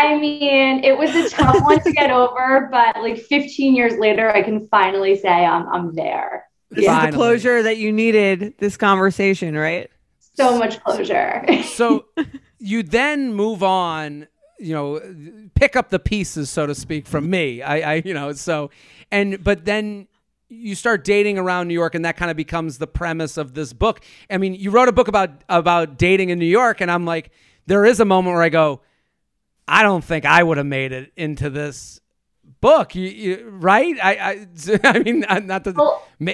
[0.00, 4.30] I mean, it was a tough one to get over, but like 15 years later,
[4.30, 6.46] I can finally say I'm I'm there.
[6.70, 9.90] This is the closure that you needed this conversation, right?
[10.34, 11.44] So much closure.
[11.64, 12.06] so
[12.58, 14.26] you then move on.
[14.58, 17.62] You know, pick up the pieces, so to speak, from me.
[17.62, 18.70] I, I, you know, so
[19.10, 20.06] and but then
[20.48, 23.72] you start dating around New York, and that kind of becomes the premise of this
[23.72, 24.02] book.
[24.30, 27.30] I mean, you wrote a book about about dating in New York, and I'm like,
[27.66, 28.80] there is a moment where I go,
[29.70, 32.00] I don't think I would have made it into this
[32.60, 33.96] book, you, you, right?
[34.02, 35.72] I, I, I mean, not the.
[35.72, 36.32] Well, ma-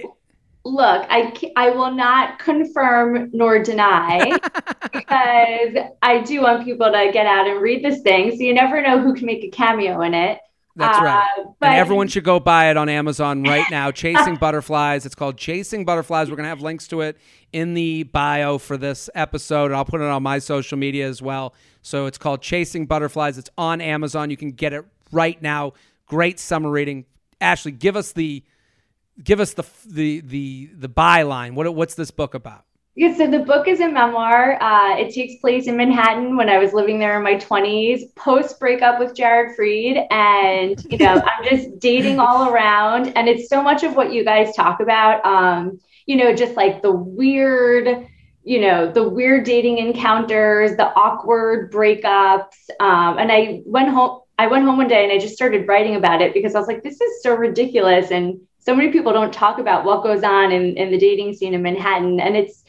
[0.64, 4.36] Look, I, I will not confirm nor deny
[4.92, 8.32] because I do want people to get out and read this thing.
[8.32, 10.40] So you never know who can make a cameo in it.
[10.74, 11.28] That's right.
[11.38, 13.90] Uh, but and everyone should go buy it on Amazon right now.
[13.92, 15.06] Chasing Butterflies.
[15.06, 16.28] It's called Chasing Butterflies.
[16.28, 17.16] We're going to have links to it
[17.52, 19.66] in the bio for this episode.
[19.66, 21.54] And I'll put it on my social media as well.
[21.86, 23.38] So it's called Chasing Butterflies.
[23.38, 24.28] It's on Amazon.
[24.28, 25.74] You can get it right now.
[26.06, 27.04] Great summer reading.
[27.40, 28.42] Ashley, give us the
[29.22, 31.54] give us the the the the byline.
[31.54, 32.64] What what's this book about?
[32.96, 34.60] Yeah, so the book is a memoir.
[34.60, 38.58] Uh, it takes place in Manhattan when I was living there in my 20s, post
[38.58, 40.06] breakup with Jared Freid.
[40.10, 43.12] And, you know, I'm just dating all around.
[43.14, 46.80] And it's so much of what you guys talk about, um, you know, just like
[46.80, 48.08] the weird,
[48.46, 52.54] you know, the weird dating encounters, the awkward breakups.
[52.78, 54.20] Um, and I went home.
[54.38, 56.68] I went home one day and I just started writing about it because I was
[56.68, 58.10] like, this is so ridiculous.
[58.10, 61.54] And so many people don't talk about what goes on in, in the dating scene
[61.54, 62.20] in Manhattan.
[62.20, 62.62] And it's,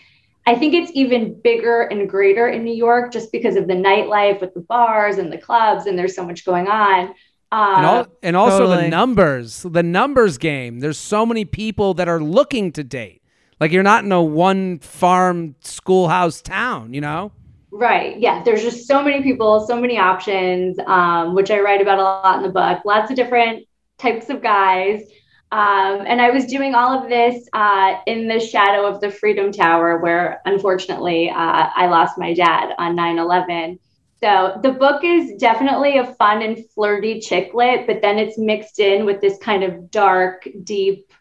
[0.47, 4.39] I think it's even bigger and greater in New York just because of the nightlife
[4.39, 7.09] with the bars and the clubs, and there's so much going on.
[7.51, 10.79] Uh, And, all, and also the numbers, the numbers game.
[10.79, 13.21] There's so many people that are looking to date.
[13.59, 17.31] Like you're not in a one farm schoolhouse town, you know?
[17.71, 18.17] Right.
[18.19, 18.43] Yeah.
[18.43, 22.37] There's just so many people, so many options, um, which I write about a lot
[22.37, 22.83] in the book.
[22.85, 25.03] Lots of different types of guys.
[25.51, 29.51] Um, and I was doing all of this uh, in the shadow of the Freedom
[29.51, 33.79] Tower, where unfortunately uh, I lost my dad on 9 11.
[34.19, 38.79] So the book is definitely a fun and flirty chick lit, but then it's mixed
[38.79, 41.11] in with this kind of dark, deep,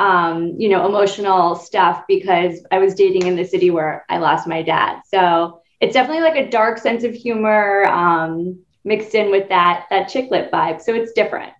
[0.00, 4.48] um, you know, emotional stuff because I was dating in the city where I lost
[4.48, 5.02] my dad.
[5.06, 10.08] So it's definitely like a dark sense of humor um, mixed in with that that
[10.08, 10.80] chick lit vibe.
[10.80, 11.52] So it's different.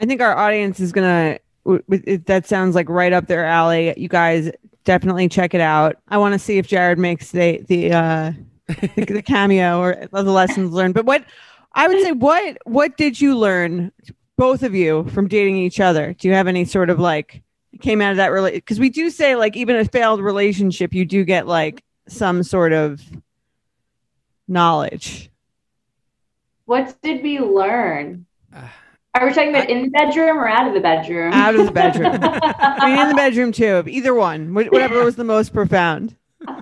[0.00, 1.40] I think our audience is gonna.
[1.64, 3.92] w- w- That sounds like right up their alley.
[3.96, 4.52] You guys
[4.84, 5.96] definitely check it out.
[6.06, 8.32] I want to see if Jared makes the the uh,
[8.68, 10.94] the, the cameo or the lessons learned.
[10.94, 11.24] But what
[11.72, 13.90] I would say, what what did you learn,
[14.36, 16.14] both of you, from dating each other?
[16.14, 17.42] Do you have any sort of like
[17.80, 18.52] came out of that really?
[18.52, 22.72] Because we do say like even a failed relationship, you do get like some sort
[22.72, 23.02] of
[24.46, 25.30] knowledge.
[26.64, 28.26] What did we learn?
[29.14, 31.32] Are we talking about in the bedroom or out of the bedroom?
[31.32, 32.18] Out of the bedroom.
[32.22, 33.82] I mean, in the bedroom too.
[33.86, 36.14] Either one, whatever was the most profound.
[36.46, 36.56] um,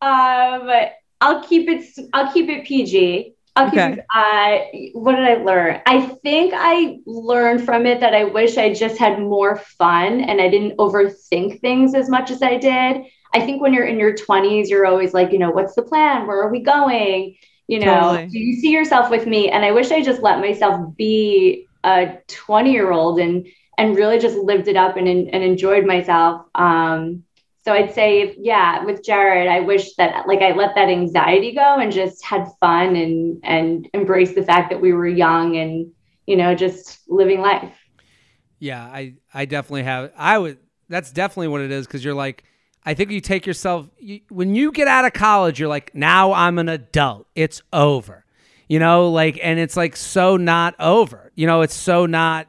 [0.00, 1.84] but I'll keep it.
[2.12, 3.34] I'll keep it PG.
[3.58, 3.98] Okay.
[4.14, 4.58] Uh,
[4.94, 5.80] what did I learn?
[5.86, 10.40] I think I learned from it that I wish I just had more fun and
[10.40, 13.02] I didn't overthink things as much as I did.
[13.34, 16.26] I think when you're in your 20s, you're always like, you know, what's the plan?
[16.26, 17.36] Where are we going?
[17.68, 18.26] You know, Totally.
[18.28, 19.50] do you see yourself with me?
[19.50, 23.46] And I wish I just let myself be a 20 year old and
[23.78, 26.46] and really just lived it up and and enjoyed myself.
[26.54, 27.24] Um,
[27.64, 31.78] so I'd say, yeah, with Jared, I wish that like I let that anxiety go
[31.78, 35.90] and just had fun and and embrace the fact that we were young and
[36.26, 37.72] you know just living life.
[38.58, 40.12] Yeah, I I definitely have.
[40.16, 40.58] I would.
[40.88, 42.44] That's definitely what it is because you're like.
[42.84, 45.60] I think you take yourself you, when you get out of college.
[45.60, 47.28] You're like, now I'm an adult.
[47.36, 48.24] It's over.
[48.68, 51.30] You know, like, and it's like so not over.
[51.36, 52.48] You know, it's so not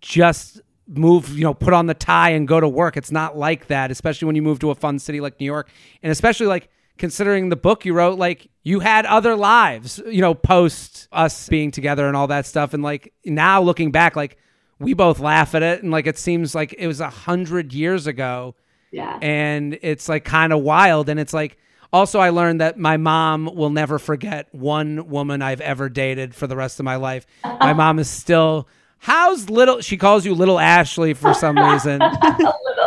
[0.00, 1.36] just move.
[1.36, 2.96] You know, put on the tie and go to work.
[2.96, 3.90] It's not like that.
[3.90, 5.68] Especially when you move to a fun city like New York,
[6.02, 10.00] and especially like considering the book you wrote, like you had other lives.
[10.06, 14.16] You know, post us being together and all that stuff, and like now looking back,
[14.16, 14.36] like
[14.80, 18.06] we both laugh at it and like it seems like it was a hundred years
[18.06, 18.54] ago
[18.92, 19.18] Yeah.
[19.20, 21.58] and it's like kind of wild and it's like
[21.92, 26.46] also i learned that my mom will never forget one woman i've ever dated for
[26.46, 28.68] the rest of my life my mom is still
[28.98, 32.02] how's little she calls you little ashley for some reason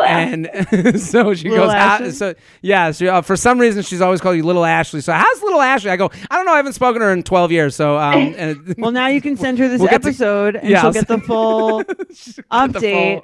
[0.05, 0.49] and
[0.99, 4.35] so she Little goes "How-" so yeah so uh, for some reason she's always called
[4.35, 6.99] you little ashley so how's little ashley i go i don't know i haven't spoken
[6.99, 9.79] to her in 12 years so um and Well, now you can send her this
[9.79, 13.21] We'll get to- episode, and Yeah, she'll I'll get the full Get the full- update.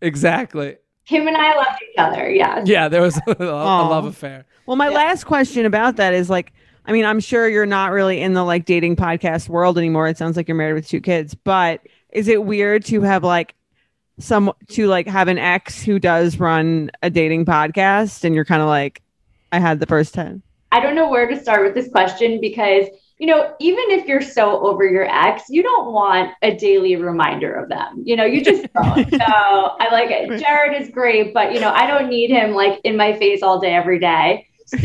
[0.00, 2.30] exactly Him and I loved each other.
[2.30, 2.62] Yeah.
[2.64, 3.88] yeah there was a, a Aw.
[3.88, 6.52] love affair Well, my last question about that is like,
[6.88, 10.06] I mean, I'm sure you're not really in the like dating podcast world anymore.
[10.08, 11.80] It sounds like you're married with two kids, but
[12.16, 13.54] is it weird to have like
[14.18, 18.62] some to like have an ex who does run a dating podcast and you're kind
[18.62, 19.02] of like,
[19.52, 20.42] I had the first 10.
[20.72, 22.86] I don't know where to start with this question because,
[23.18, 27.52] you know, even if you're so over your ex, you don't want a daily reminder
[27.52, 28.02] of them.
[28.02, 29.10] You know, you just don't.
[29.10, 30.40] so I like it.
[30.40, 33.60] Jared is great, but, you know, I don't need him like in my face all
[33.60, 34.48] day, every day.
[34.66, 34.78] So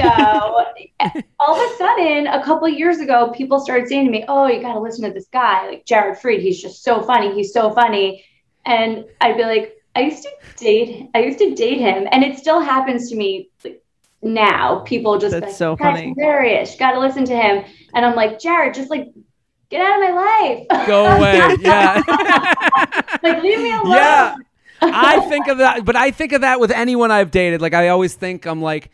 [1.39, 4.47] all of a sudden, a couple of years ago, people started saying to me, Oh,
[4.47, 6.39] you got to listen to this guy, like Jared Freid.
[6.41, 7.34] He's just so funny.
[7.34, 8.23] He's so funny.
[8.65, 12.07] And I'd be like, I used to date, I used to date him.
[12.11, 13.84] And it still happens to me like,
[14.21, 14.79] now.
[14.86, 16.75] People just That's like, so "That's funny." hilarious.
[16.75, 17.65] Got to listen to him.
[17.95, 19.07] And I'm like, Jared, just like
[19.69, 20.86] get out of my life.
[20.88, 22.03] go away yeah
[23.23, 23.93] like leave me alone.
[23.93, 24.36] Yeah.
[24.84, 27.61] I think of that, but I think of that with anyone I've dated.
[27.61, 28.91] Like I always think I'm like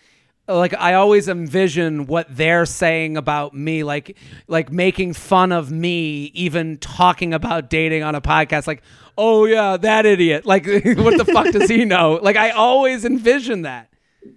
[0.47, 4.17] like I always envision what they're saying about me, like
[4.47, 8.67] like making fun of me, even talking about dating on a podcast.
[8.67, 8.81] Like,
[9.17, 10.45] oh yeah, that idiot.
[10.45, 10.65] Like,
[10.97, 12.19] what the fuck does he know?
[12.21, 13.89] Like, I always envision that.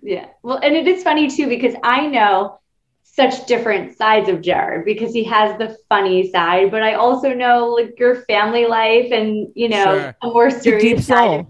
[0.02, 0.26] Yeah.
[0.42, 2.58] Well, and it is funny too because I know
[3.02, 7.66] such different sides of Jared because he has the funny side, but I also know
[7.68, 10.16] like your family life and you know Sure.
[10.22, 11.46] a more serious deep side.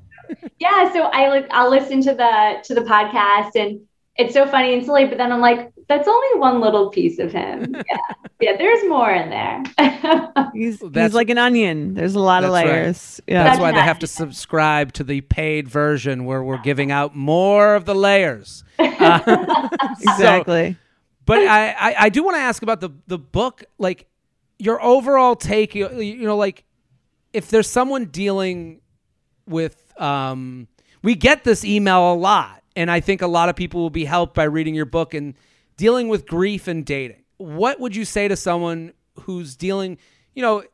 [0.59, 0.93] Yeah.
[0.93, 3.81] So I like I'll listen to the to the podcast and
[4.21, 7.33] it's so funny and silly, but then I'm like, that's only one little piece of
[7.33, 7.75] him.
[7.91, 7.97] Yeah.
[8.41, 8.57] yeah.
[8.57, 9.63] There's more in there.
[10.55, 11.95] He's, That's- he's like an onion.
[11.95, 12.73] There's a lot of That's right.
[12.73, 13.21] layers.
[13.27, 13.43] Yeah.
[13.45, 17.15] That's That's why they have to subscribe to the paid version where we're giving out
[17.17, 18.65] more of the layers.
[18.79, 19.21] Uh,
[19.99, 20.77] so- exactly.
[21.27, 24.07] but I, I, I do want to ask about the the book, like
[24.59, 25.75] your overall take.
[25.75, 26.65] You, you know, like
[27.33, 28.81] if there's someone dealing
[29.47, 30.69] with, um,
[31.03, 34.05] we get this email a lot, and I think a lot of people will be
[34.05, 35.35] helped by reading your book and
[35.77, 37.25] dealing with grief and dating.
[37.39, 39.99] What would you say to someone who's dealing,
[40.35, 40.65] you know?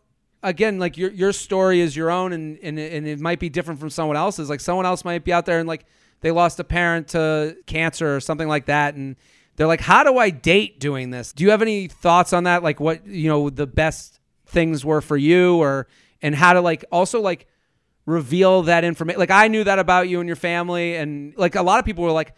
[0.43, 3.81] Again, like your your story is your own, and, and and it might be different
[3.81, 4.49] from someone else's.
[4.49, 5.87] Like someone else might be out there and like
[6.21, 9.17] they lost a parent to cancer or something like that, and
[9.57, 11.33] they're like, how do I date doing this?
[11.33, 12.63] Do you have any thoughts on that?
[12.63, 15.89] Like what, you know, the best things were for you or,
[16.23, 17.49] and how to like also like
[18.07, 19.19] reveal that information.
[19.19, 20.97] Like I knew that about you and your family.
[20.97, 22.35] And like a lot of people were like,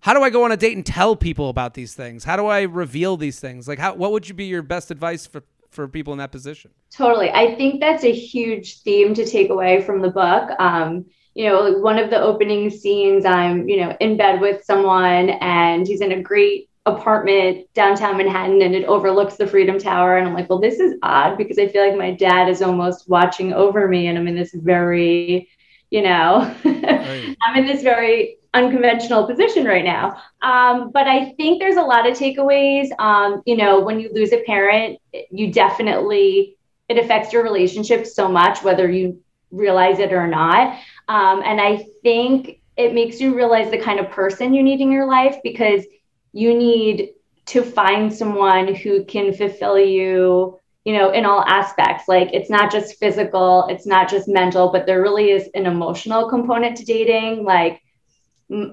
[0.00, 2.22] how do I go on a date and tell people about these things?
[2.24, 3.66] How do I reveal these things?
[3.66, 6.70] Like how, what would you be your best advice for, for people in that position?
[6.90, 7.30] Totally.
[7.30, 10.50] I think that's a huge theme to take away from the book.
[10.60, 11.04] Um,
[11.34, 15.86] you know, one of the opening scenes, I'm, you know, in bed with someone and
[15.86, 20.16] he's in a great apartment downtown Manhattan and it overlooks the Freedom Tower.
[20.16, 23.08] And I'm like, well, this is odd because I feel like my dad is almost
[23.08, 25.48] watching over me and I'm in this very,
[25.90, 27.36] you know, right.
[27.42, 30.20] I'm in this very unconventional position right now.
[30.42, 32.88] Um, but I think there's a lot of takeaways.
[32.98, 34.98] Um, you know, when you lose a parent,
[35.30, 36.56] you definitely,
[36.88, 39.20] it affects your relationship so much, whether you
[39.50, 40.78] realize it or not.
[41.08, 44.90] Um, and I think it makes you realize the kind of person you need in
[44.90, 45.84] your life because
[46.32, 47.10] you need
[47.46, 52.08] to find someone who can fulfill you you know in all aspects.
[52.08, 56.28] Like it's not just physical it's not just mental but there really is an emotional
[56.28, 57.44] component to dating.
[57.44, 57.80] Like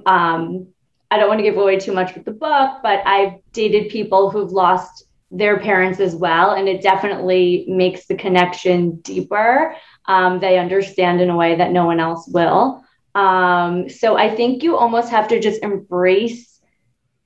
[0.06, 0.68] um
[1.12, 4.30] i don't want to give away too much with the book but i've dated people
[4.30, 9.76] who've lost their parents as well and it definitely makes the connection deeper
[10.08, 12.84] um, they understand in a way that no one else will.
[13.16, 16.55] Um, so i think you almost have to just embrace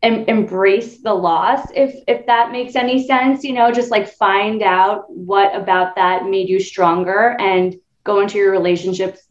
[0.01, 4.61] em- embrace the loss if if that makes any sense you know just like find
[4.61, 9.21] out what about that made you stronger and go into your relationships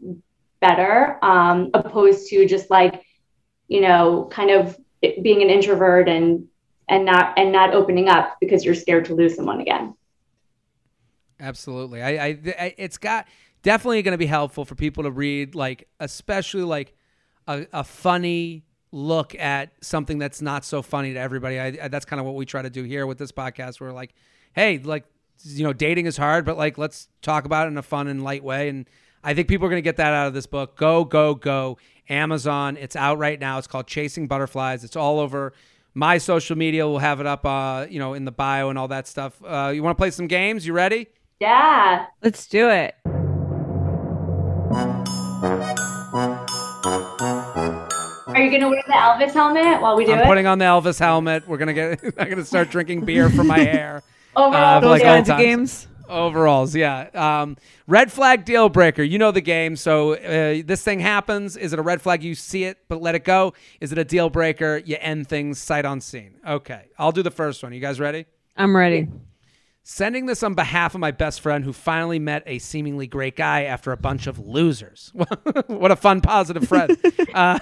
[0.61, 3.03] better um opposed to just like
[3.69, 4.79] you know kind of
[5.23, 6.49] being an introvert and
[6.89, 9.95] and not and not opening up because you're scared to lose someone again.
[11.41, 12.03] Absolutely.
[12.03, 12.27] I i,
[12.59, 13.29] I it's got
[13.63, 16.95] definitely going to be helpful for people to read like especially like
[17.47, 21.59] a, a funny look at something that's not so funny to everybody.
[21.59, 23.81] I, I, that's kind of what we try to do here with this podcast.
[23.81, 24.15] We're like,
[24.55, 25.05] hey, like,
[25.45, 28.25] you know, dating is hard, but like, let's talk about it in a fun and
[28.25, 28.69] light way.
[28.69, 28.89] And
[29.23, 30.77] I think people are going to get that out of this book.
[30.77, 31.79] Go, go, go.
[32.09, 32.77] Amazon.
[32.77, 33.59] It's out right now.
[33.59, 34.85] It's called Chasing Butterflies.
[34.85, 35.53] It's all over
[35.95, 36.89] my social media.
[36.89, 39.41] We'll have it up, uh, you know, in the bio and all that stuff.
[39.45, 40.67] Uh, you want to play some games?
[40.67, 41.09] You ready?
[41.41, 42.07] Yeah.
[42.23, 42.95] Let's do it.
[48.39, 50.27] Are you gonna wear the Elvis helmet while we do I'm it?
[50.27, 51.49] putting on the Elvis helmet.
[51.49, 52.01] We're gonna get.
[52.19, 54.05] I'm gonna start drinking beer from my hair.
[54.37, 55.89] Overalls, uh, like kinds of games.
[56.09, 57.09] Overalls, yeah.
[57.15, 57.57] Um,
[57.89, 59.03] red flag deal breaker.
[59.03, 59.75] You know the game.
[59.75, 61.57] So uh, this thing happens.
[61.57, 62.23] Is it a red flag?
[62.23, 63.55] You see it, but let it go.
[63.81, 64.81] Is it a deal breaker?
[64.85, 66.37] You end things sight unseen.
[66.47, 67.73] Okay, I'll do the first one.
[67.73, 68.25] You guys ready?
[68.57, 69.09] I'm ready.
[69.91, 73.63] Sending this on behalf of my best friend who finally met a seemingly great guy
[73.63, 75.11] after a bunch of losers.
[75.67, 76.95] what a fun, positive friend.
[77.35, 77.59] Uh,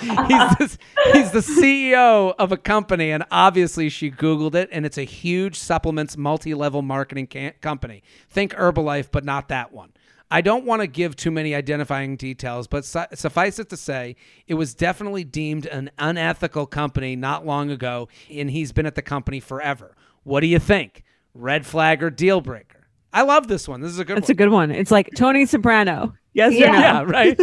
[0.00, 0.78] he's, this,
[1.12, 5.56] he's the CEO of a company, and obviously she Googled it, and it's a huge
[5.56, 8.02] supplements multi level marketing can- company.
[8.28, 9.92] Think Herbalife, but not that one.
[10.30, 14.16] I don't want to give too many identifying details, but su- suffice it to say,
[14.48, 19.02] it was definitely deemed an unethical company not long ago, and he's been at the
[19.02, 19.94] company forever.
[20.24, 21.04] What do you think?
[21.34, 22.86] Red flag or deal breaker.
[23.12, 23.80] I love this one.
[23.80, 24.32] This is a good That's one.
[24.32, 24.70] a good one.
[24.70, 26.14] It's like Tony Soprano.
[26.34, 26.68] Yes Yeah.
[26.68, 26.78] or no?
[26.78, 27.36] yeah, right.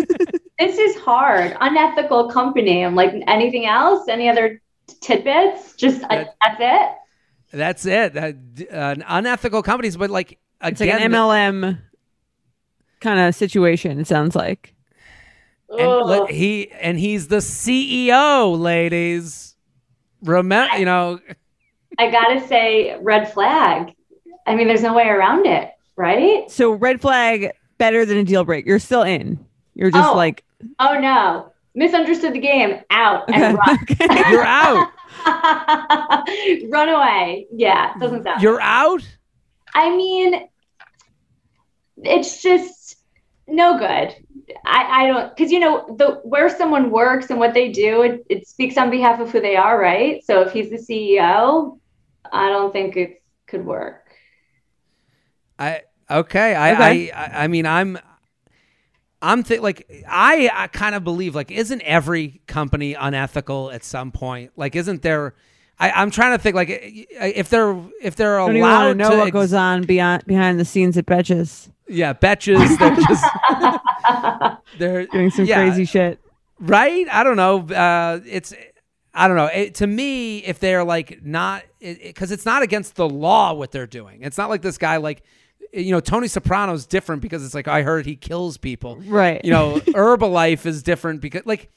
[0.57, 1.55] this is hard.
[1.61, 2.83] Unethical company.
[2.83, 4.07] I'm like anything else?
[4.07, 4.61] Any other
[5.01, 5.75] tidbits?
[5.75, 6.97] Just uh, That- that's it.
[7.57, 8.13] That's it.
[8.13, 11.79] That, uh, unethical companies, but like It's again, like an MLM
[12.99, 13.99] kind of situation.
[13.99, 14.73] It sounds like.
[15.69, 16.05] and Ugh.
[16.07, 19.55] let- he and he's the CEO, ladies.
[20.23, 21.19] Remember, you know,
[21.97, 23.93] I gotta say, red flag.
[24.45, 26.49] I mean, there's no way around it, right?
[26.49, 28.65] So red flag better than a deal break.
[28.65, 29.43] You're still in.
[29.75, 30.15] You're just Oh.
[30.15, 30.43] like
[30.79, 32.81] Oh no, misunderstood the game.
[32.89, 34.07] Out and okay.
[34.07, 34.31] run.
[34.31, 34.91] you're out.
[36.69, 37.47] run away.
[37.51, 38.41] Yeah, doesn't sound.
[38.41, 39.01] You're out.
[39.73, 40.47] I mean,
[42.03, 42.97] it's just
[43.47, 44.15] no good.
[44.65, 48.25] I, I don't because you know the where someone works and what they do it,
[48.29, 50.23] it speaks on behalf of who they are, right?
[50.25, 51.77] So if he's the CEO,
[52.31, 54.05] I don't think it could work.
[55.57, 56.55] I okay.
[56.55, 57.11] I Okay.
[57.11, 57.97] I, I I mean I'm
[59.21, 64.11] I'm th- like I I kind of believe like isn't every company unethical at some
[64.11, 64.51] point?
[64.55, 65.35] Like isn't there?
[65.81, 68.95] I, I'm trying to think like if they're if they're don't even want allowed to
[68.95, 71.69] know to what ex- goes on beyond behind the scenes at Betches.
[71.87, 76.19] yeah betches they're just they're Doing some yeah, crazy shit.
[76.59, 78.53] right i don't know uh it's
[79.19, 83.07] i don't know it, to me if they're like not because it's not against the
[83.07, 85.21] law what they're doing it's not like this guy like
[85.73, 89.43] you know tony soprano's different because it's like i heard he kills people Right.
[89.45, 91.69] you know herbalife is different because like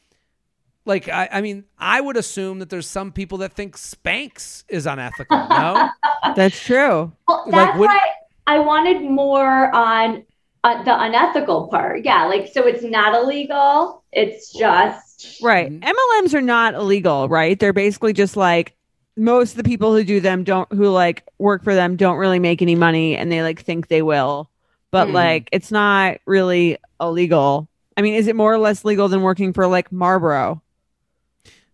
[0.85, 4.85] Like I, I mean, I would assume that there's some people that think Spanx is
[4.85, 5.39] unethical.
[5.49, 5.89] No,
[6.35, 7.13] That's true.
[7.29, 8.09] Well, Like, that's would- why
[8.49, 10.25] I wanted more on
[10.65, 12.05] uh, the unethical part.
[12.05, 14.03] Yeah, like so it's not illegal.
[14.11, 15.12] It's just
[15.43, 15.71] Right.
[15.81, 17.59] MLMs are not illegal, right?
[17.59, 18.75] They're basically just like
[19.17, 22.39] most of the people who do them don't who like work for them don't really
[22.39, 24.49] make any money and they like think they will.
[24.91, 25.13] But Mhm.
[25.13, 27.69] like it's not really illegal.
[27.97, 30.63] I mean, is it more or less legal than working for like Marlboro?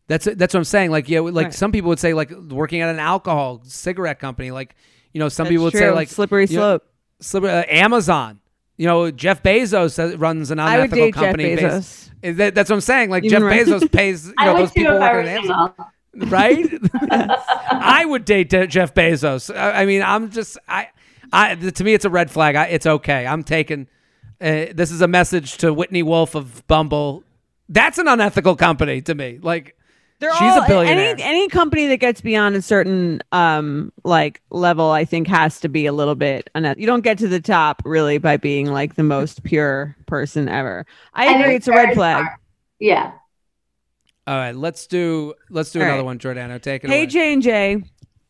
[0.09, 0.91] that's that's what I'm saying.
[0.91, 1.55] Like yeah, like Right.
[1.55, 4.51] some people would say like working at an alcohol cigarette company.
[4.51, 4.75] Like
[5.13, 6.87] you know, some That's people would say like slippery you know, slope.
[7.21, 8.41] slip- uh, Amazon.
[8.79, 11.57] You know, Jeff Bezos runs an I would unethical company.
[11.57, 13.11] based- that, that's what I'm saying.
[13.11, 15.73] Like Even Jeff right- Bezos pays you know those people working at Amazon,
[16.15, 16.67] right?
[17.71, 19.55] I would date Jeff Bezos.
[19.55, 20.89] I, I mean, I'm just I,
[21.33, 22.57] I to me it's a red flag.
[22.57, 23.27] I, it's okay.
[23.27, 23.87] I'm taking.
[24.41, 27.25] Uh, this is a message to Whitney Wolfe of Bumble.
[27.69, 29.39] That's an unethical company to me.
[29.43, 29.77] Like
[30.21, 31.11] They're She's all a billionaire.
[31.13, 35.69] any any company that gets beyond a certain um like level, I think has to
[35.69, 38.97] be a little bit unet- you don't get to the top really by being like
[38.97, 40.87] the most pure person ever.
[41.15, 42.23] I And agree, it's a red flag.
[42.25, 42.39] smart.
[42.81, 43.13] Yeah.
[44.27, 46.05] All right, let's do let's do All another right.
[46.05, 46.61] one, Jordana.
[46.61, 47.07] Take it Hey away.
[47.07, 47.83] J and J,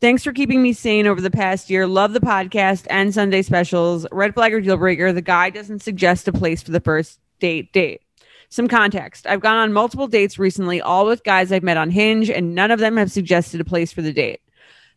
[0.03, 1.87] thanks for keeping me sane over the past year.
[1.87, 4.07] Love the podcast and Sunday specials.
[4.13, 5.13] Red flag or deal breaker.
[5.13, 7.73] The guy doesn't suggest a place for the first date.
[7.73, 8.03] Date.
[8.51, 9.27] Some context.
[9.27, 12.71] I've gone on multiple dates recently, all with guys I've met on Hinge, and none
[12.71, 14.41] of them have suggested a place for the date.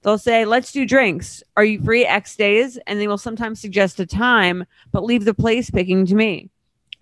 [0.04, 1.44] They'll say, "Let's do drinks.
[1.58, 5.34] Are you free X days?" And they will sometimes suggest a time, but leave the
[5.34, 6.50] place picking to me.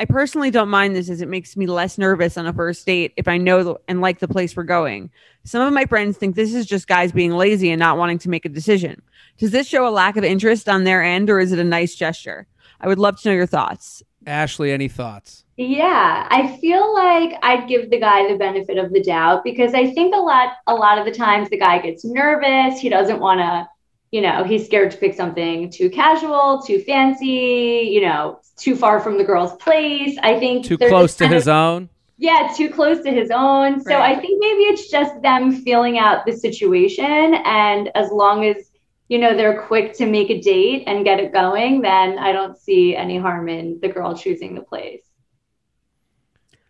[0.02, 3.14] I personally don't mind this as it makes me less nervous on a first date
[3.18, 5.10] if I know and like the place we're going.
[5.44, 8.30] Some of my friends think this is just guys being lazy and not wanting to
[8.30, 9.02] make a decision.
[9.38, 11.96] Does this show a lack of interest on their end or is it a nice
[11.96, 12.48] gesture?
[12.80, 14.02] I would love to know your thoughts.
[14.30, 15.44] Ashley, any thoughts?
[15.58, 19.92] Yeah, I feel like I'd give the guy the benefit of the doubt because I
[19.92, 23.40] think a lot a lot of the times the guy gets nervous, he doesn't want
[23.42, 23.68] to,
[24.12, 29.00] you know, he's scared to pick something too casual, too fancy, you know, too far
[29.02, 30.18] from the girl's place.
[30.22, 31.90] I think Too close to kind of- his own.
[32.18, 33.82] yeah, too close to his own.
[33.82, 34.16] So Right.
[34.18, 37.34] I think maybe it's just them feeling out the situation.
[37.46, 38.69] And as long as,
[39.10, 42.58] you know, they're quick to make a date and get it going, then I don't
[42.58, 45.02] see any harm in the girl choosing the place.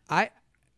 [0.09, 0.31] I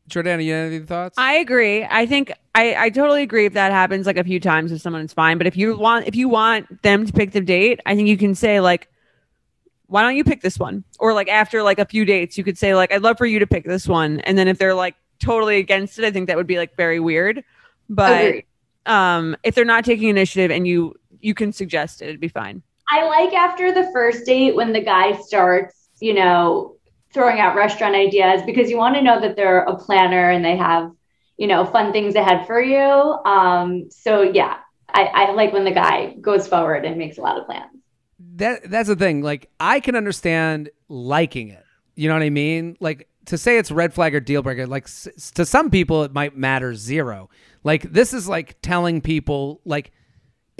[0.09, 1.15] Jordana, you have any thoughts?
[1.17, 1.85] I agree.
[1.89, 5.03] I think I, I totally agree if that happens like a few times with someone
[5.03, 5.37] it's fine.
[5.37, 8.17] But if you want if you want them to pick the date, I think you
[8.17, 8.89] can say like
[9.85, 10.83] why don't you pick this one?
[10.99, 13.39] Or like after like a few dates, you could say like I'd love for you
[13.39, 14.19] to pick this one.
[14.21, 16.99] And then if they're like totally against it, I think that would be like very
[16.99, 17.43] weird.
[17.87, 18.45] But Agreed.
[18.87, 22.63] um if they're not taking initiative and you you can suggest it, it'd be fine.
[22.89, 26.75] I like after the first date when the guy starts, you know,
[27.13, 30.57] throwing out restaurant ideas because you want to know that they're a planner and they
[30.57, 30.91] have,
[31.37, 32.79] you know, fun things ahead for you.
[32.79, 34.57] Um, so yeah,
[34.93, 37.71] I, I like when the guy goes forward and makes a lot of plans.
[38.35, 39.21] that that's the thing.
[39.21, 41.63] Like I can understand liking it.
[41.95, 42.77] You know what I mean?
[42.79, 44.67] Like to say it's red flag or deal breaker.
[44.67, 47.29] Like s- to some people, it might matter zero.
[47.63, 49.91] Like this is like telling people like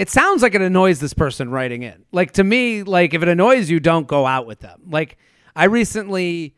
[0.01, 2.05] it sounds like it annoys this person writing in.
[2.11, 4.81] Like to me, like if it annoys you, don't go out with them.
[4.89, 5.17] Like
[5.55, 6.55] I recently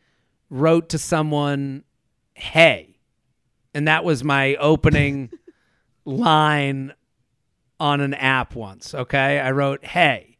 [0.48, 1.84] wrote to someone,
[2.32, 2.96] "Hey,"
[3.74, 5.30] and that was my opening
[6.06, 6.94] line
[7.78, 8.94] on an app once.
[8.94, 10.38] Okay, I wrote, "Hey."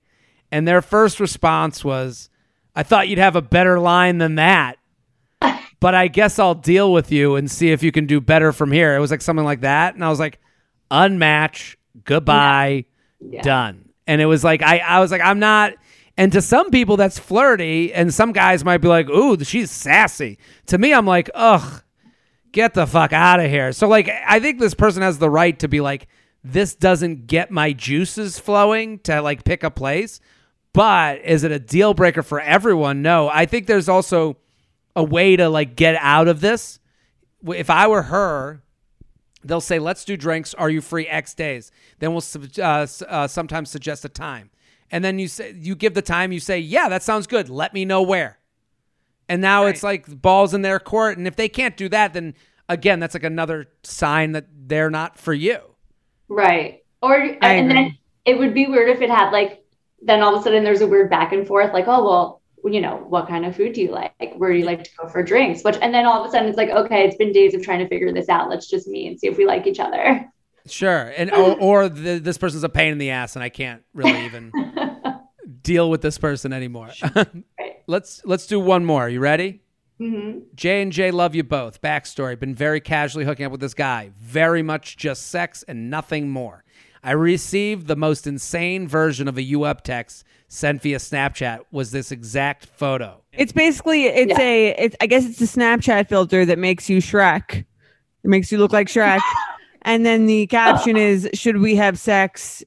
[0.50, 2.30] And their first response was,
[2.76, 4.76] I thought you'd have a better line than that.
[5.80, 8.72] But I guess I'll deal with you and see if you can do better from
[8.72, 8.96] here.
[8.96, 9.94] It was like something like that.
[9.94, 10.38] And I was like,
[10.90, 12.93] unmatch, goodbye, Yeah.
[13.42, 13.88] Done.
[14.06, 15.74] And it was like, I, I was like, I'm not.
[16.16, 17.92] And to some people, that's flirty.
[17.92, 20.38] And some guys might be like, ooh, she's sassy.
[20.66, 21.82] To me, I'm like, ugh,
[22.52, 23.72] get the fuck out of here.
[23.72, 26.06] So, like, I think this person has the right to be like,
[26.44, 30.20] this doesn't get my juices flowing to like pick a place.
[30.74, 33.00] But is it a deal breaker for everyone?
[33.00, 33.28] No.
[33.28, 34.36] I think there's also
[34.94, 36.80] a way to like get out of this.
[37.46, 38.62] If I were her,
[39.44, 40.54] they'll say, "Let's do drinks.
[40.54, 42.24] Are you free X days?" Then we'll
[42.58, 44.50] uh, uh, sometimes suggest a time,
[44.90, 46.32] and then you say you give the time.
[46.32, 47.48] You say, "Yeah, that sounds good.
[47.48, 48.38] Let me know where."
[49.28, 51.16] And now it's like balls in their court.
[51.16, 52.34] And if they can't do that, then
[52.68, 55.58] again, that's like another sign that they're not for you.
[56.28, 56.82] Right.
[57.00, 57.74] Or and agree.
[57.74, 59.64] then it would be weird if it had like
[60.02, 62.80] then all of a sudden there's a weird back and forth like oh well you
[62.80, 65.22] know what kind of food do you like where do you like to go for
[65.22, 67.62] drinks which and then all of a sudden it's like okay it's been days of
[67.62, 70.26] trying to figure this out let's just meet and see if we like each other
[70.66, 73.82] Sure, and or, or the, this person's a pain in the ass, and I can't
[73.92, 74.52] really even
[75.62, 76.90] deal with this person anymore.
[77.86, 79.08] let's let's do one more.
[79.08, 79.60] You ready?
[79.98, 81.82] hmm J and J love you both.
[81.82, 84.10] Backstory: Been very casually hooking up with this guy.
[84.18, 86.64] Very much just sex and nothing more.
[87.02, 90.24] I received the most insane version of a U up text
[90.54, 91.60] sent via Snapchat.
[91.72, 93.20] Was this exact photo?
[93.32, 94.44] It's basically it's Yeah.
[94.44, 97.52] a it's I guess it's a Snapchat filter that makes you Shrek.
[97.54, 97.66] It
[98.22, 99.20] makes you look like Shrek.
[99.82, 102.62] and then the caption is should we have sex?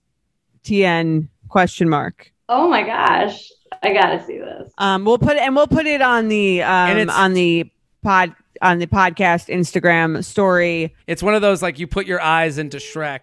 [0.64, 2.32] TN question mark.
[2.50, 3.50] Oh my gosh.
[3.84, 4.72] I gotta see this.
[4.78, 7.72] Um we'll put it and we'll put it on the um on the
[8.04, 10.94] pod on the podcast Instagram story.
[11.06, 13.22] It's one of those like you put your eyes into Shrek.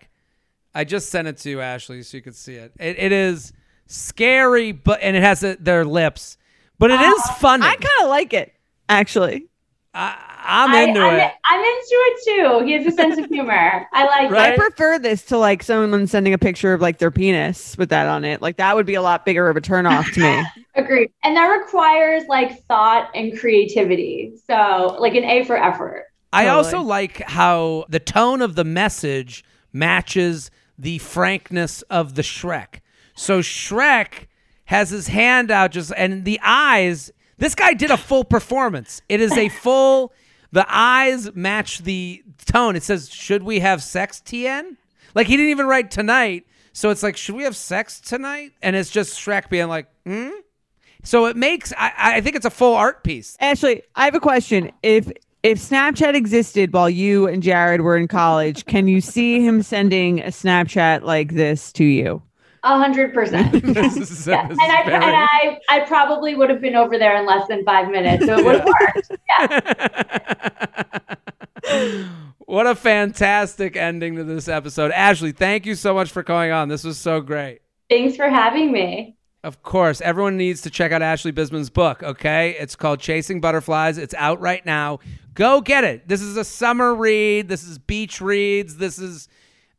[0.74, 2.72] I just sent it to you, Ashley, so you could see it.
[2.80, 3.52] It, it is
[3.86, 6.36] scary, but and it has a, their lips,
[6.78, 7.64] but it is oh, funny.
[7.64, 8.54] I kind of like it
[8.88, 9.46] actually.
[9.94, 10.16] I,
[10.46, 11.32] I'm I, into I'm, it.
[11.48, 12.66] I'm into it too.
[12.66, 13.86] He has a sense of humor.
[13.92, 14.52] I like Right?
[14.52, 18.08] I prefer this to like someone sending a picture of like their penis with that
[18.08, 18.42] on it.
[18.42, 20.44] Like that would be a lot bigger of a turnoff to me.
[20.74, 21.10] Agreed.
[21.22, 24.34] And that requires like thought and creativity.
[24.46, 26.06] So like an A for effort.
[26.32, 26.56] I Totally.
[26.56, 32.80] also like how the tone of the message matches the frankness of the Shrek.
[33.14, 34.26] So Shrek
[34.66, 39.02] has his hand out just and the eyes this guy did a full performance.
[39.08, 40.12] It is a full
[40.52, 42.76] the eyes match the tone.
[42.76, 44.76] It says, Should we have sex, TN?
[45.14, 46.46] Like he didn't even write tonight.
[46.72, 48.52] So it's like, should we have sex tonight?
[48.60, 50.30] And it's just Shrek being like, hmm?
[51.04, 53.36] So it makes I, I think it's a full art piece.
[53.40, 54.72] Ashley, I have a question.
[54.82, 55.10] If
[55.42, 60.20] if Snapchat existed while you and Jared were in college, can you see him sending
[60.20, 62.22] a Snapchat like this to you?
[62.64, 63.52] A hundred percent.
[63.74, 64.48] This is- Yeah.
[64.48, 67.62] this And I and I I probably would have been over there in less than
[67.64, 68.24] five minutes.
[68.26, 69.10] So it would have worked.
[72.46, 74.90] what a fantastic ending to this episode.
[74.92, 76.68] Ashley, thank you so much for coming on.
[76.68, 77.60] This was so great.
[77.90, 79.16] Thanks for having me.
[79.42, 82.56] Of course, everyone needs to check out Ashley Bisman's book, okay?
[82.58, 83.98] It's called Chasing Butterflies.
[83.98, 85.00] It's out right now.
[85.34, 86.08] Go get it.
[86.08, 87.48] This is a summer read.
[87.48, 88.78] This is beach reads.
[88.78, 89.28] This is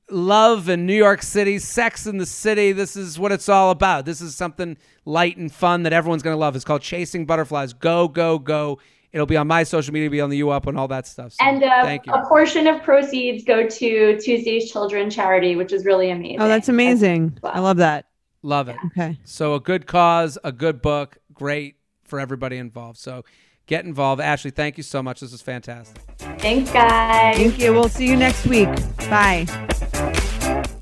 [0.09, 2.71] love in New York City, sex in the city.
[2.71, 4.05] This is what it's all about.
[4.05, 6.55] This is something light and fun that everyone's going to love.
[6.55, 7.73] It's called Chasing Butterflies.
[7.73, 8.79] Go, go, go.
[9.11, 11.31] It'll be on my social media, be on the U Up and all that stuff.
[11.33, 12.13] So, And uh, thank you.
[12.13, 16.41] a portion of proceeds go to Tuesday's Children Charity, which is really amazing.
[16.41, 17.37] Oh, that's amazing.
[17.43, 18.07] I love that.
[18.41, 18.75] Love it.
[18.87, 19.17] Okay.
[19.23, 22.99] So a good cause, a good book, great for everybody involved.
[22.99, 23.23] So
[23.67, 24.21] get involved.
[24.21, 25.21] Ashley, thank you so much.
[25.21, 25.97] This is fantastic.
[26.39, 27.37] Thanks, guys.
[27.37, 27.71] Thank you.
[27.71, 28.67] We'll see you next week.
[29.09, 29.45] Bye.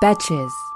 [0.00, 0.69] Betches.